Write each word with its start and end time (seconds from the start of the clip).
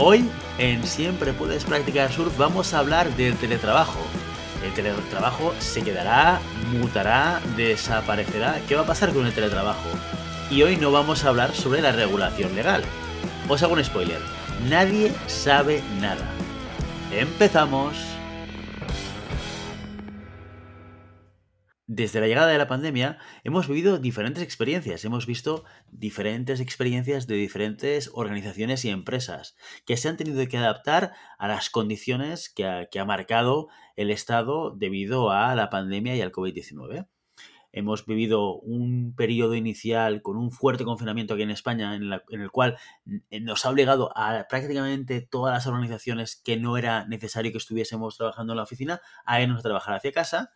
Hoy, 0.00 0.30
en 0.58 0.86
Siempre 0.86 1.32
Puedes 1.32 1.64
Practicar 1.64 2.12
Surf, 2.12 2.38
vamos 2.38 2.72
a 2.72 2.78
hablar 2.78 3.16
del 3.16 3.36
teletrabajo. 3.36 3.98
El 4.64 4.72
teletrabajo 4.72 5.52
se 5.58 5.82
quedará, 5.82 6.38
mutará, 6.70 7.40
desaparecerá. 7.56 8.60
¿Qué 8.68 8.76
va 8.76 8.82
a 8.82 8.86
pasar 8.86 9.12
con 9.12 9.26
el 9.26 9.32
teletrabajo? 9.32 9.88
Y 10.52 10.62
hoy 10.62 10.76
no 10.76 10.92
vamos 10.92 11.24
a 11.24 11.30
hablar 11.30 11.52
sobre 11.52 11.82
la 11.82 11.90
regulación 11.90 12.54
legal. 12.54 12.84
Os 13.48 13.60
hago 13.64 13.72
un 13.72 13.84
spoiler. 13.84 14.20
Nadie 14.68 15.12
sabe 15.26 15.82
nada. 16.00 16.30
Empezamos. 17.10 18.17
Desde 21.90 22.20
la 22.20 22.26
llegada 22.26 22.48
de 22.48 22.58
la 22.58 22.68
pandemia 22.68 23.16
hemos 23.44 23.66
vivido 23.66 23.96
diferentes 23.96 24.42
experiencias, 24.42 25.06
hemos 25.06 25.24
visto 25.24 25.64
diferentes 25.90 26.60
experiencias 26.60 27.26
de 27.26 27.36
diferentes 27.36 28.10
organizaciones 28.12 28.84
y 28.84 28.90
empresas 28.90 29.56
que 29.86 29.96
se 29.96 30.10
han 30.10 30.18
tenido 30.18 30.46
que 30.48 30.58
adaptar 30.58 31.14
a 31.38 31.48
las 31.48 31.70
condiciones 31.70 32.50
que 32.50 32.66
ha, 32.66 33.04
marcado 33.06 33.68
el 33.96 34.10
Estado 34.10 34.76
debido 34.76 35.30
a 35.30 35.54
la 35.54 35.70
pandemia 35.70 36.14
y 36.14 36.20
al 36.20 36.30
COVID-19. 36.30 37.08
Hemos 37.72 38.04
vivido 38.04 38.58
un 38.58 39.14
periodo 39.16 39.54
inicial 39.54 40.20
con 40.20 40.36
un 40.36 40.50
fuerte 40.50 40.84
confinamiento 40.84 41.32
aquí 41.32 41.44
en 41.44 41.50
España 41.50 41.94
en, 41.94 42.02
en, 42.02 42.40
el 42.42 42.50
cual 42.50 42.76
nos 43.30 43.64
ha 43.64 43.70
obligado 43.70 44.10
a 44.14 44.44
prácticamente 44.46 45.22
todas 45.22 45.54
las 45.54 45.66
organizaciones 45.66 46.36
que 46.36 46.58
no 46.58 46.76
era 46.76 47.06
necesario 47.06 47.50
que 47.50 47.56
estuviésemos 47.56 48.18
trabajando 48.18 48.52
en 48.52 48.58
la 48.58 48.64
oficina 48.64 49.00
a 49.24 49.40
irnos 49.40 49.60
a 49.60 49.62
trabajar 49.62 49.94
hacia 49.94 50.12
casa 50.12 50.50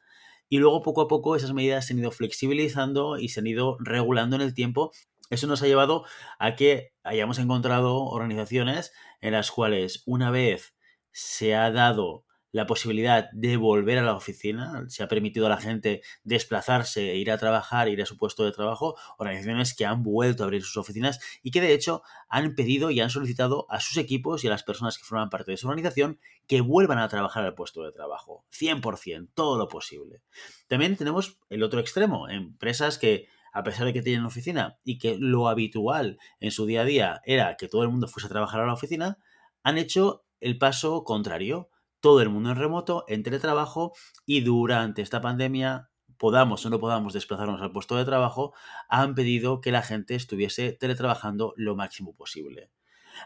y 0.49 0.59
luego 0.59 0.83
poco 0.83 1.03
a 1.03 1.09
poco 1.09 1.37
esas 1.37 1.53
medidas 1.53 1.87
se 1.87 1.93
han 1.93 1.99
ido 2.01 2.11
flexibilizando 2.11 3.19
y 3.19 3.29
se 3.29 3.41
han 3.41 3.47
ido 3.47 3.77
regulando 3.81 4.37
en 4.37 4.43
el 4.43 4.55
tiempo. 4.55 4.93
Eso 5.31 5.47
nos 5.47 5.63
ha 5.63 5.67
llevado 5.67 6.05
a 6.39 6.57
que 6.57 6.93
hayamos 7.03 7.39
encontrado 7.39 8.05
organizaciones 8.05 8.93
en 9.21 9.33
las 9.33 9.51
cuales 9.51 10.03
una 10.07 10.31
vez 10.31 10.75
se 11.11 11.55
ha 11.55 11.71
dado 11.71 12.25
la 12.53 12.67
posibilidad 12.67 13.31
de 13.33 13.57
volver 13.57 13.99
a 13.99 14.03
la 14.03 14.15
oficina, 14.15 14.85
se 14.89 15.03
ha 15.03 15.09
permitido 15.09 15.47
a 15.47 15.49
la 15.49 15.57
gente 15.57 16.03
desplazarse, 16.23 17.17
ir 17.17 17.31
a 17.31 17.39
trabajar, 17.39 17.89
ir 17.89 18.03
a 18.03 18.07
su 18.07 18.19
puesto 18.19 18.45
de 18.45 18.53
trabajo, 18.53 18.95
organizaciones 19.17 19.75
que 19.75 19.87
han 19.87 20.03
vuelto 20.03 20.43
a 20.43 20.47
abrir 20.47 20.63
sus 20.63 20.77
oficinas 20.77 21.19
y 21.43 21.51
que 21.51 21.63
de 21.63 21.73
hecho 21.73 22.03
han 22.29 22.55
pedido 22.55 22.91
y 22.91 23.01
han 23.01 23.09
solicitado 23.09 23.67
a 23.71 23.81
sus 23.81 23.97
equipos 23.97 24.45
y 24.45 24.49
a 24.49 24.51
las 24.51 24.63
personas 24.63 24.99
que 24.99 25.05
forman 25.05 25.31
parte 25.31 25.51
de 25.51 25.57
su 25.57 25.67
organización 25.67 26.21
que 26.47 26.61
vuelvan 26.61 26.99
a 26.99 27.09
trabajar 27.09 27.45
al 27.45 27.55
puesto 27.55 27.83
de 27.83 27.93
trabajo, 27.93 28.45
100%, 28.53 29.31
todo 29.35 29.57
lo 29.57 29.69
posible. 29.69 30.23
También 30.69 30.97
tenemos 30.97 31.39
el 31.49 31.63
otro 31.63 31.81
extremo, 31.81 32.29
empresas 32.29 32.99
que 32.99 33.29
a 33.55 33.63
pesar 33.63 33.87
de 33.87 33.95
que 33.95 34.03
tienen 34.03 34.27
oficina 34.27 34.79
y 34.85 34.99
que 34.99 35.17
lo 35.19 35.49
habitual 35.49 36.19
en 36.41 36.51
su 36.51 36.67
día 36.67 36.83
a 36.83 36.85
día 36.85 37.23
era 37.25 37.57
que 37.57 37.69
todo 37.69 37.83
el 37.83 37.89
mundo 37.89 38.09
fuese 38.09 38.27
a 38.27 38.31
trabajar 38.31 38.61
a 38.61 38.67
la 38.67 38.73
oficina, 38.75 39.19
han 39.63 39.79
hecho 39.79 40.25
el 40.41 40.59
paso 40.59 41.05
contrario 41.05 41.71
todo 42.03 42.21
el 42.21 42.29
mundo 42.29 42.51
en 42.51 42.57
remoto, 42.57 43.05
en 43.09 43.23
teletrabajo 43.23 43.95
y 44.27 44.41
durante 44.41 45.01
esta 45.01 45.23
pandemia, 45.23 45.89
podamos 46.19 46.67
o 46.67 46.71
no 46.71 46.81
podamos 46.81 47.15
desplazarnos 47.15 47.63
al 47.63 47.73
puesto 47.73 47.97
de 47.97 48.05
trabajo, 48.05 48.53
han 48.89 49.15
pedido 49.15 49.61
que 49.61 49.73
la 49.73 49.83
gente 49.83 50.17
estuviese 50.17 50.73
teletrabajando 50.73 51.55
lo 51.57 51.77
máximo 51.77 52.15
posible. 52.15 52.71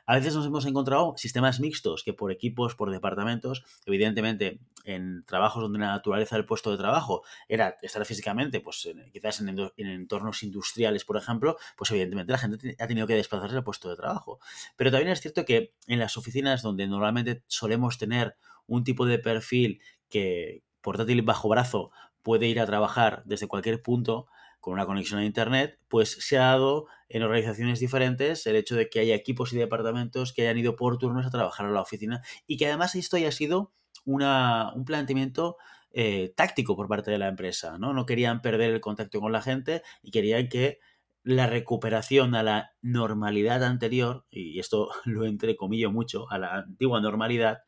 A 0.04 0.16
veces 0.16 0.34
nos 0.34 0.47
hemos 0.47 0.66
encontrado 0.66 1.15
sistemas 1.16 1.59
mixtos 1.60 2.03
que 2.04 2.12
por 2.12 2.31
equipos, 2.32 2.75
por 2.75 2.91
departamentos, 2.91 3.65
evidentemente 3.86 4.60
en 4.84 5.25
trabajos 5.25 5.62
donde 5.62 5.78
la 5.78 5.88
naturaleza 5.88 6.36
del 6.36 6.44
puesto 6.44 6.70
de 6.70 6.76
trabajo 6.76 7.22
era 7.48 7.76
estar 7.82 8.04
físicamente, 8.04 8.60
pues 8.60 8.88
quizás 9.12 9.41
en, 9.41 9.48
en, 9.48 9.86
entornos 9.86 10.42
industriales, 10.42 11.04
por 11.04 11.16
ejemplo, 11.16 11.56
pues 11.76 11.91
evidentemente 11.92 12.32
la 12.32 12.38
gente 12.38 12.76
ha 12.78 12.86
tenido 12.86 13.06
que 13.06 13.15
desplazarse 13.15 13.56
al 13.56 13.65
puesto 13.65 13.88
de 13.88 13.97
trabajo. 13.97 14.38
Pero 14.76 14.91
también 14.91 15.10
es 15.12 15.20
cierto 15.20 15.44
que 15.44 15.72
en 15.86 15.98
las 15.98 16.16
oficinas 16.16 16.62
donde 16.62 16.86
normalmente 16.86 17.42
solemos 17.47 17.98
tener 17.98 18.36
un 18.66 18.84
tipo 18.84 19.06
de 19.06 19.19
perfil 19.19 19.81
que 20.09 20.62
portátil 20.81 21.22
bajo 21.22 21.49
brazo 21.49 21.91
puede 22.22 22.47
ir 22.47 22.60
a 22.60 22.66
trabajar 22.66 23.22
desde 23.25 23.49
cualquier 23.49 23.82
punto 23.82 24.27
con 24.60 24.75
una 24.75 24.87
conexión 24.87 25.21
a 25.21 25.25
Internet, 25.25 25.78
pues 25.88 26.10
se 26.21 26.38
ha 26.38 26.47
dado 26.47 26.87
en 27.09 27.22
organizaciones 27.22 27.78
diferentes 27.78 28.47
el 28.47 28.56
hecho 28.56 28.75
de 28.75 28.88
que 28.88 28.99
haya 28.99 29.15
equipos 29.15 29.53
y 29.53 29.56
departamentos 29.56 30.32
que 30.32 30.43
hayan 30.43 30.59
ido 30.59 30.75
por 30.75 30.99
turnos 30.99 31.25
a 31.25 31.31
trabajar 31.31 31.66
a 31.66 31.71
la 31.71 31.82
oficina 31.82 32.21
y 32.49 32.56
que 32.56 32.66
además 32.66 32.97
esto 32.97 33.16
haya 33.16 33.31
sido 33.31 33.72
una, 34.04 34.72
un 34.75 34.84
planteamiento 34.84 35.56
eh, 35.93 36.33
táctico 36.37 36.77
por 36.77 36.88
parte 36.88 37.10
de 37.10 37.19
la 37.19 37.28
empresa, 37.28 37.78
¿no? 37.78 37.93
No 37.93 38.06
querían 38.06 38.43
perder 38.43 38.72
el 38.72 38.81
contacto 38.81 39.21
con 39.21 39.33
la 39.33 39.41
gente 39.41 39.83
y 40.03 40.10
querían 40.10 40.48
que 40.48 40.78
la 41.22 41.47
recuperación 41.47 42.34
a 42.34 42.43
la 42.43 42.71
normalidad 42.83 43.65
anterior, 43.65 44.27
y 44.31 44.59
esto 44.59 44.91
lo 45.04 45.25
entrecomillo 45.25 45.91
mucho, 45.91 46.31
a 46.31 46.38
la 46.38 46.54
antigua 46.54 47.00
normalidad, 47.00 47.59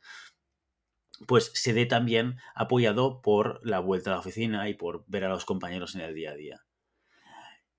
pues 1.27 1.51
se 1.55 1.73
dé 1.73 1.87
también 1.87 2.37
apoyado 2.55 3.21
por 3.23 3.61
la 3.65 3.81
vuelta 3.81 4.11
a 4.11 4.15
la 4.15 4.21
oficina 4.21 4.69
y 4.69 4.75
por 4.75 5.05
ver 5.07 5.25
a 5.25 5.29
los 5.29 5.45
compañeros 5.45 5.95
en 5.95 6.03
el 6.03 6.15
día 6.15 6.33
a 6.33 6.35
día. 6.35 6.65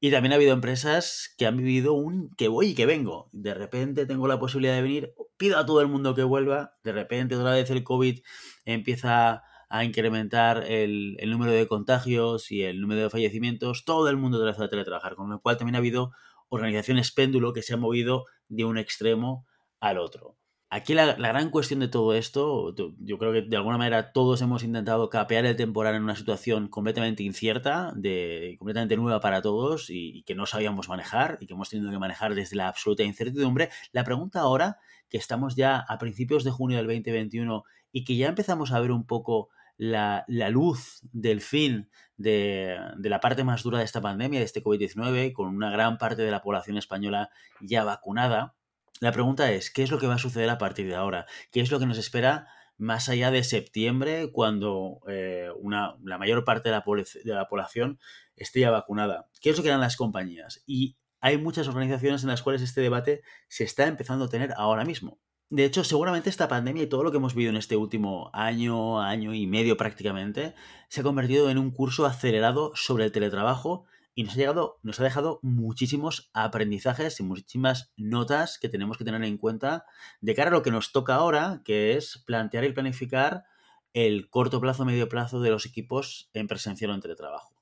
Y 0.01 0.11
también 0.11 0.31
ha 0.31 0.35
habido 0.35 0.53
empresas 0.53 1.33
que 1.37 1.45
han 1.45 1.57
vivido 1.57 1.93
un 1.93 2.29
que 2.37 2.47
voy 2.47 2.67
y 2.67 2.75
que 2.75 2.85
vengo. 2.85 3.29
De 3.33 3.53
repente 3.53 4.05
tengo 4.05 4.27
la 4.27 4.39
posibilidad 4.39 4.75
de 4.75 4.81
venir, 4.81 5.13
pido 5.37 5.57
a 5.57 5.65
todo 5.65 5.81
el 5.81 5.87
mundo 5.87 6.15
que 6.15 6.23
vuelva, 6.23 6.77
de 6.83 6.93
repente 6.93 7.35
otra 7.35 7.51
vez 7.51 7.69
el 7.69 7.83
COVID 7.83 8.21
empieza 8.63 9.43
a 9.69 9.83
incrementar 9.83 10.63
el, 10.67 11.17
número 11.27 11.51
de 11.51 11.67
contagios 11.67 12.51
y 12.51 12.63
el 12.63 12.81
número 12.81 13.01
de 13.01 13.09
fallecimientos, 13.09 13.85
todo 13.85 14.09
el 14.09 14.17
mundo 14.17 14.37
otra 14.37 14.51
vez 14.51 14.59
a 14.59 14.69
teletrabajar, 14.69 15.15
con 15.15 15.29
lo 15.29 15.41
cual 15.41 15.57
también 15.57 15.75
ha 15.75 15.79
habido 15.79 16.11
organizaciones 16.47 17.11
péndulo 17.11 17.53
que 17.53 17.61
se 17.61 17.75
han 17.75 17.79
movido 17.79 18.25
de 18.47 18.65
un 18.65 18.77
extremo 18.77 19.45
al 19.79 19.99
otro. 19.99 20.37
Aquí 20.71 20.93
la, 20.93 21.15
gran 21.15 21.49
cuestión 21.49 21.79
de 21.79 21.87
todo 21.87 22.13
esto, 22.13 22.75
yo 22.99 23.17
creo 23.17 23.33
que 23.33 23.41
de 23.41 23.57
alguna 23.57 23.79
manera 23.79 24.11
todos 24.11 24.39
hemos 24.43 24.63
intentado 24.63 25.09
capear 25.09 25.43
el 25.47 25.55
temporal 25.55 25.95
en 25.95 26.03
una 26.03 26.15
situación 26.15 26.67
completamente 26.67 27.23
incierta, 27.23 27.91
de, 27.95 28.55
completamente 28.59 28.95
nueva 28.95 29.19
para 29.19 29.41
todos 29.41 29.89
y, 29.89 30.21
que 30.27 30.35
no 30.35 30.45
sabíamos 30.45 30.87
manejar 30.87 31.39
y 31.41 31.47
que 31.47 31.53
hemos 31.55 31.69
tenido 31.69 31.89
que 31.89 31.97
manejar 31.97 32.35
desde 32.35 32.55
la 32.55 32.67
absoluta 32.67 33.01
incertidumbre. 33.01 33.69
La 33.93 34.03
pregunta 34.03 34.41
ahora, 34.41 34.77
que 35.09 35.17
estamos 35.17 35.55
ya 35.55 35.79
a 35.79 35.97
principios 35.97 36.43
de 36.43 36.51
junio 36.51 36.77
del 36.77 36.85
2021 36.85 37.63
y 37.91 38.03
que 38.03 38.15
ya 38.15 38.27
empezamos 38.27 38.71
a 38.71 38.79
ver 38.79 38.91
un 38.91 39.07
poco 39.07 39.49
la, 39.75 40.23
luz 40.51 40.99
del 41.11 41.41
fin 41.41 41.89
de, 42.15 42.77
de, 42.95 43.09
la 43.09 43.19
parte 43.19 43.43
más 43.43 43.63
dura 43.63 43.79
de 43.79 43.85
esta 43.85 44.01
pandemia, 44.01 44.37
de 44.37 44.45
este 44.45 44.61
COVID-19, 44.61 45.33
con 45.33 45.47
una 45.47 45.71
gran 45.71 45.97
parte 45.97 46.21
de 46.21 46.29
la 46.29 46.43
población 46.43 46.77
española 46.77 47.31
ya 47.59 47.83
vacunada 47.83 48.53
la 48.99 49.11
pregunta 49.11 49.51
es, 49.51 49.71
¿qué 49.71 49.83
es 49.83 49.91
lo 49.91 49.99
que 49.99 50.07
va 50.07 50.15
a 50.15 50.19
suceder 50.19 50.49
a 50.49 50.57
partir 50.57 50.87
de 50.87 50.95
ahora? 50.95 51.25
¿Qué 51.51 51.61
es 51.61 51.71
lo 51.71 51.79
que 51.79 51.85
nos 51.85 51.97
espera 51.97 52.47
más 52.77 53.09
allá 53.09 53.31
de 53.31 53.43
septiembre, 53.43 54.31
cuando 54.31 54.99
eh, 55.07 55.49
una, 55.57 55.95
la 56.03 56.17
mayor 56.17 56.45
parte 56.45 56.69
de 56.69 56.75
la, 56.75 56.83
de 57.23 57.33
la, 57.33 57.47
población 57.47 57.99
esté 58.35 58.61
ya 58.61 58.71
vacunada? 58.71 59.29
¿Qué 59.41 59.49
es 59.49 59.57
lo 59.57 59.63
que 59.63 59.69
harán 59.69 59.81
las 59.81 59.95
compañías? 59.95 60.63
Y 60.65 60.97
hay 61.21 61.37
muchas 61.37 61.67
organizaciones 61.67 62.23
en 62.23 62.29
las 62.29 62.41
cuales 62.41 62.61
este 62.61 62.81
debate 62.81 63.21
se 63.47 63.63
está 63.63 63.87
empezando 63.87 64.25
a 64.25 64.29
tener 64.29 64.53
ahora 64.55 64.85
mismo. 64.85 65.19
De 65.49 65.65
hecho, 65.65 65.83
seguramente 65.83 66.29
esta 66.29 66.47
pandemia 66.47 66.83
y 66.83 66.87
todo 66.87 67.03
lo 67.03 67.11
que 67.11 67.17
hemos 67.17 67.33
vivido 67.33 67.49
en 67.49 67.57
este 67.57 67.75
último 67.75 68.29
año, 68.33 69.01
año 69.01 69.33
y 69.33 69.47
medio 69.47 69.77
prácticamente, 69.77 70.53
se 70.89 71.01
ha 71.01 71.03
convertido 71.03 71.49
en 71.49 71.57
un 71.57 71.71
curso 71.71 72.05
acelerado 72.05 72.71
sobre 72.75 73.05
el 73.05 73.11
teletrabajo 73.11 73.85
y 74.15 74.23
nos 74.23 74.33
ha, 74.33 74.37
llegado, 74.37 74.79
nos 74.83 74.99
ha 74.99 75.03
dejado 75.03 75.39
muchísimos 75.41 76.29
aprendizajes 76.33 77.19
y 77.19 77.23
muchísimas 77.23 77.93
notas 77.95 78.57
que 78.59 78.69
tenemos 78.69 78.97
que 78.97 79.05
tener 79.05 79.23
en 79.23 79.37
cuenta 79.37 79.85
de 80.21 80.35
cara 80.35 80.49
a 80.49 80.53
lo 80.53 80.63
que 80.63 80.71
nos 80.71 80.91
toca 80.91 81.15
ahora, 81.15 81.61
que 81.63 81.95
es 81.95 82.23
plantear 82.25 82.65
y 82.65 82.73
planificar 82.73 83.45
el 83.93 84.29
corto 84.29 84.59
plazo, 84.59 84.85
medio 84.85 85.09
plazo 85.09 85.41
de 85.41 85.49
los 85.49 85.65
equipos 85.65 86.29
en 86.33 86.47
presencial 86.47 86.91
o 86.91 86.93
en 86.93 87.01
teletrabajo. 87.01 87.53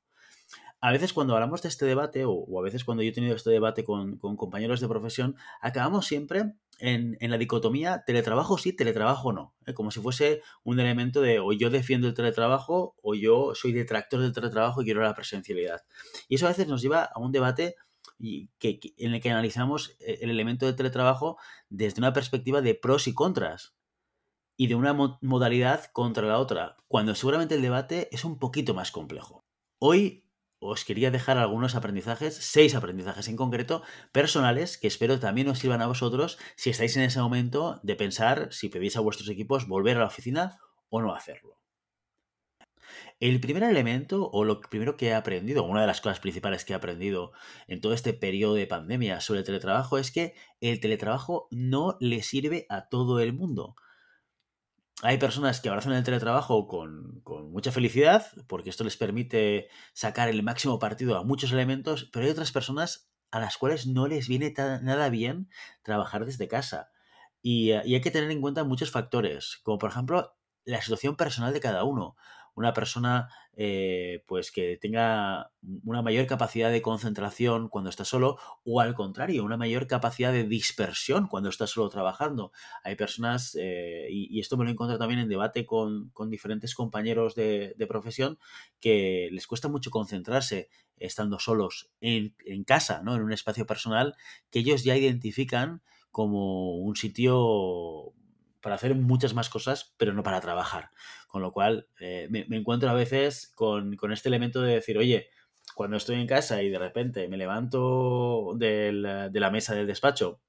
A 0.80 0.92
veces 0.92 1.14
cuando 1.14 1.34
hablamos 1.34 1.62
de 1.64 1.70
este 1.70 1.86
debate, 1.86 2.24
o, 2.26 2.60
a 2.60 2.62
veces 2.62 2.84
cuando 2.84 3.04
yo 3.04 3.10
he 3.10 3.14
tenido 3.14 3.36
este 3.36 3.50
debate 3.50 3.84
con, 3.84 4.18
compañeros 4.18 4.80
de 4.80 4.88
profesión, 4.88 5.36
acabamos 5.60 6.06
siempre 6.06 6.54
en, 6.80 7.18
la 7.20 7.38
dicotomía 7.38 8.04
teletrabajo 8.06 8.58
sí, 8.58 8.74
teletrabajo 8.74 9.34
no. 9.34 9.56
¿eh? 9.66 9.74
Como 9.74 9.92
si 9.92 10.00
fuese 10.00 10.42
un 10.64 10.80
elemento 10.80 11.22
de 11.22 11.40
o 11.40 11.54
yo 11.54 11.70
defiendo 11.70 12.08
el 12.08 12.14
teletrabajo 12.14 12.96
o 13.02 13.16
yo 13.16 13.54
soy 13.56 13.72
detractor 13.72 14.22
del 14.22 14.34
teletrabajo 14.34 14.82
y 14.82 14.86
quiero 14.86 15.02
la 15.02 15.14
presencialidad. 15.14 15.82
Y 16.28 16.36
eso 16.36 16.46
a 16.46 16.50
veces 16.50 16.68
nos 16.68 16.82
lleva 16.82 17.04
a 17.04 17.20
un 17.20 17.32
debate 17.32 17.76
que, 18.60 18.80
en 18.98 19.14
el 19.14 19.22
que 19.22 19.30
analizamos 19.30 19.96
eh, 20.00 20.20
el 20.22 20.30
elemento 20.30 20.66
de 20.66 20.74
teletrabajo 20.74 21.38
desde 21.70 22.00
una 22.00 22.14
perspectiva 22.14 22.62
de 22.62 22.76
pros 22.76 23.08
y 23.08 23.14
contras 23.14 23.76
y 24.56 24.68
de 24.68 24.76
una 24.76 24.94
modalidad 25.22 25.86
contra 25.94 26.28
la 26.28 26.40
otra, 26.40 26.78
cuando 26.88 27.14
seguramente 27.14 27.56
el 27.56 27.62
debate 27.62 28.10
es 28.12 28.26
un 28.26 28.40
poquito 28.40 28.74
más 28.74 28.90
complejo. 28.90 29.46
Hoy 29.78 30.27
os 30.60 30.86
quería 30.86 31.12
dejar 31.12 31.38
algunos 31.38 31.76
aprendizajes, 31.76 32.36
seis 32.36 32.76
aprendizajes 32.76 33.28
en 33.28 33.36
concreto, 33.36 33.84
personales, 34.12 34.78
que 34.78 34.88
espero 34.88 35.20
también 35.20 35.50
os 35.50 35.60
sirvan 35.60 35.82
a 35.82 35.88
vosotros 35.88 36.38
si 36.56 36.70
estáis 36.70 36.98
en 36.98 37.04
ese 37.04 37.20
momento 37.20 37.80
de 37.84 37.96
pensar 37.96 38.50
si 38.52 38.70
pedís 38.70 38.98
a 38.98 39.02
vuestros 39.02 39.30
equipos 39.30 39.68
volver 39.68 39.98
a 39.98 40.02
la 40.02 40.08
oficina 40.08 40.58
o 40.90 41.02
no 41.02 41.14
hacerlo. 41.14 41.58
El 43.20 43.40
primer 43.40 43.64
elemento, 43.64 44.30
o 44.32 44.44
lo 44.44 44.62
primero 44.62 44.96
que 44.96 45.08
he 45.08 45.14
aprendido, 45.14 45.64
una 45.64 45.82
de 45.82 45.88
las 45.88 46.02
cosas 46.02 46.20
principales 46.20 46.66
que 46.66 46.74
he 46.74 46.76
aprendido 46.76 47.32
en 47.68 47.82
todo 47.82 47.94
este 47.94 48.14
periodo 48.14 48.54
de 48.54 48.68
pandemia 48.68 49.22
sobre 49.22 49.40
el 49.40 49.46
teletrabajo, 49.46 49.98
es 49.98 50.12
que 50.12 50.36
el 50.62 50.80
teletrabajo 50.80 51.48
no 51.52 51.98
le 52.00 52.22
sirve 52.22 52.66
a 52.70 52.90
todo 52.90 53.20
el 53.20 53.34
mundo 53.34 53.76
hay 55.04 55.18
personas 55.18 55.62
que 55.62 55.70
abrazan 55.70 55.94
el 55.94 56.04
teletrabajo 56.04 56.68
con, 56.68 57.22
mucha 57.52 57.72
felicidad, 57.72 58.28
porque 58.48 58.70
esto 58.70 58.84
les 58.84 58.98
permite 58.98 59.70
sacar 59.94 60.30
el 60.30 60.44
máximo 60.44 60.80
partido 60.80 61.18
a 61.18 61.24
muchos 61.24 61.52
elementos, 61.52 62.10
pero 62.12 62.26
hay 62.26 62.32
otras 62.32 62.52
personas 62.52 63.10
a 63.32 63.40
las 63.40 63.58
cuales 63.58 63.88
no 63.88 64.08
les 64.08 64.28
viene 64.28 64.54
nada 64.82 65.10
bien 65.10 65.50
trabajar 65.84 66.26
desde 66.26 66.48
casa. 66.48 66.92
Y, 67.42 67.72
y, 67.72 67.96
hay 67.96 68.02
que 68.02 68.12
tener 68.12 68.32
en 68.32 68.42
cuenta 68.42 68.64
muchos 68.64 68.92
factores, 68.92 69.60
como 69.64 69.78
por 69.78 69.92
ejemplo 69.92 70.36
la 70.66 70.82
situación 70.82 71.16
personal 71.16 71.54
de 71.54 71.60
cada 71.62 71.84
uno 71.84 72.16
una 72.58 72.74
persona 72.74 73.30
eh, 73.56 74.24
pues 74.28 74.52
que 74.52 74.78
tenga 74.78 75.52
una 75.84 76.02
mayor 76.02 76.26
capacidad 76.26 76.72
de 76.72 76.82
concentración 76.82 77.70
cuando 77.70 77.92
está 77.92 78.04
solo 78.04 78.40
o 78.66 78.82
al 78.82 78.96
contrario, 78.96 79.44
una 79.44 79.58
mayor 79.58 79.86
capacidad 79.86 80.34
de 80.34 80.44
dispersión 80.44 81.28
cuando 81.28 81.50
está 81.50 81.68
solo 81.68 81.88
trabajando. 81.90 82.52
Hay 82.84 82.96
personas, 82.96 83.56
eh, 83.60 84.08
y, 84.10 84.40
esto 84.40 84.58
me 84.58 84.66
lo 84.66 84.72
encuentro 84.72 84.98
también 84.98 85.20
en 85.20 85.30
debate 85.30 85.68
con, 85.68 86.12
diferentes 86.30 86.74
compañeros 86.74 87.36
de, 87.36 87.76
profesión, 87.88 88.40
que 88.80 89.30
les 89.32 89.46
cuesta 89.46 89.68
mucho 89.68 89.92
concentrarse 89.92 90.70
estando 90.98 91.38
solos 91.38 91.92
en, 92.02 92.36
en 92.44 92.64
casa, 92.64 93.04
¿no? 93.04 93.16
en 93.16 93.22
un 93.22 93.34
espacio 93.34 93.68
personal 93.68 94.16
que 94.50 94.60
ellos 94.60 94.84
ya 94.84 94.98
identifican 94.98 95.84
como 96.10 96.78
un 96.78 96.96
sitio 96.96 98.14
para 98.62 98.76
hacer 98.76 98.96
muchas 98.96 99.34
más 99.34 99.50
cosas, 99.50 99.94
pero 99.98 100.14
no 100.14 100.24
para 100.24 100.42
trabajar. 100.42 100.92
Con 101.28 101.42
lo 101.42 101.52
cual, 101.52 101.88
eh, 102.00 102.28
me, 102.30 102.46
encuentro 102.58 102.90
a 102.90 102.94
veces 102.94 103.52
con, 103.56 103.98
este 104.12 104.30
elemento 104.30 104.62
de 104.62 104.76
decir, 104.76 104.98
oye, 104.98 105.30
cuando 105.76 105.98
estoy 105.98 106.20
en 106.20 106.28
casa 106.28 106.62
y 106.64 106.70
de 106.70 106.80
repente 106.80 107.28
me 107.28 107.38
levanto 107.38 108.54
de 108.56 108.92
la 108.94 109.52
mesa 109.52 109.76
del 109.76 109.88
despacho, 109.88 110.42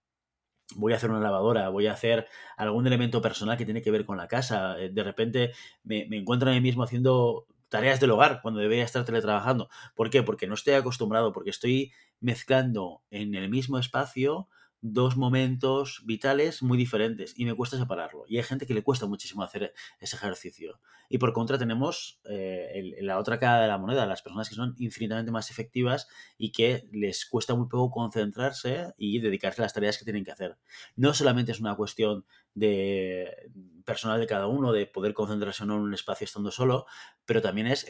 voy 0.77 0.93
a 0.93 0.97
hacer 0.97 1.11
una 1.11 1.21
lavadora, 1.21 1.69
voy 1.71 1.87
a 1.87 1.93
hacer 1.93 2.27
algún 2.57 2.87
elemento 2.87 3.23
personal 3.23 3.57
que 3.57 3.65
tiene 3.65 3.83
que 3.83 3.91
ver 3.91 4.05
con 4.05 4.17
la 4.17 4.29
casa, 4.29 4.79
eh, 4.79 4.91
de 4.91 5.03
repente 5.03 5.53
me, 5.83 6.07
me 6.09 6.19
encuentro 6.19 6.51
a 6.51 6.53
mí 6.53 6.61
mismo 6.61 6.83
haciendo 6.83 7.47
tareas 7.69 8.01
del 8.01 8.11
hogar 8.11 8.41
cuando 8.43 8.61
debería 8.61 8.85
estar 8.85 9.05
teletrabajando. 9.05 9.69
¿Por 9.95 10.11
qué? 10.11 10.23
Porque 10.23 10.47
no 10.47 10.55
estoy 10.55 10.75
acostumbrado, 10.75 11.33
porque 11.33 11.51
estoy 11.51 11.93
mezclando 12.21 13.03
en 13.11 13.35
el 13.35 13.49
mismo 13.51 13.79
espacio 13.79 14.49
dos 14.81 15.17
momentos 15.17 16.03
vitales 16.05 16.63
muy 16.63 16.79
diferentes 16.79 17.35
y 17.37 17.45
me 17.45 17.55
cuesta 17.55 17.79
separarlo. 17.79 18.25
Y 18.29 18.37
hay 18.37 18.45
gente 18.45 18.67
que 18.67 18.75
le 18.75 18.83
cuesta 18.83 19.07
muchísimo 19.07 19.43
hacer 19.43 19.75
ese 19.99 20.17
ejercicio. 20.17 20.81
Y 21.09 21.19
por 21.19 21.33
contra 21.33 21.59
tenemos 21.59 22.21
eh, 22.25 22.97
la 23.01 23.19
otra 23.19 23.39
cara 23.39 23.63
de 23.63 23.69
la 23.69 23.79
moneda, 23.79 24.07
las 24.07 24.23
personas 24.23 24.49
que 24.49 24.55
son 24.55 24.75
infinitamente 24.79 25.33
más 25.33 25.51
efectivas 25.51 26.07
y 26.37 26.53
que 26.53 26.89
les 26.93 27.27
cuesta 27.27 27.55
muy 27.55 27.69
poco 27.69 27.91
concentrarse 27.91 28.95
y 28.97 29.21
dedicarse 29.21 29.63
a 29.63 29.65
las 29.65 29.75
tareas 29.75 29.99
que 29.99 30.05
tienen 30.05 30.25
que 30.25 30.33
hacer. 30.33 30.59
No 30.97 31.15
solamente 31.15 31.53
es 31.53 31.61
una 31.61 31.75
cuestión 31.75 32.25
de 32.55 33.51
personal 33.85 34.21
de 34.21 34.27
cada 34.27 34.47
uno, 34.47 34.73
de 34.73 34.87
poder 34.87 35.15
concentrarse 35.15 35.65
en 35.65 35.71
un 35.71 35.95
espacio 35.95 36.25
estando 36.25 36.51
solo, 36.51 36.87
pero 37.25 37.43
también 37.43 37.67
es 37.67 37.87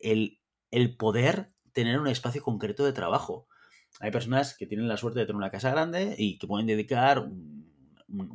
el, 0.00 0.40
el 0.70 0.96
poder 0.96 1.52
tener 1.72 2.00
un 2.00 2.08
espacio 2.08 2.42
concreto 2.42 2.84
de 2.84 2.92
trabajo 2.92 3.46
hay 4.00 4.10
personas 4.10 4.56
que 4.56 4.66
tienen 4.66 4.88
la 4.88 4.96
suerte 4.96 5.20
de 5.20 5.26
tener 5.26 5.36
una 5.36 5.50
casa 5.50 5.70
grande 5.70 6.14
y 6.18 6.38
que 6.38 6.46
pueden 6.46 6.66
dedicar 6.66 7.20
un, 7.20 7.56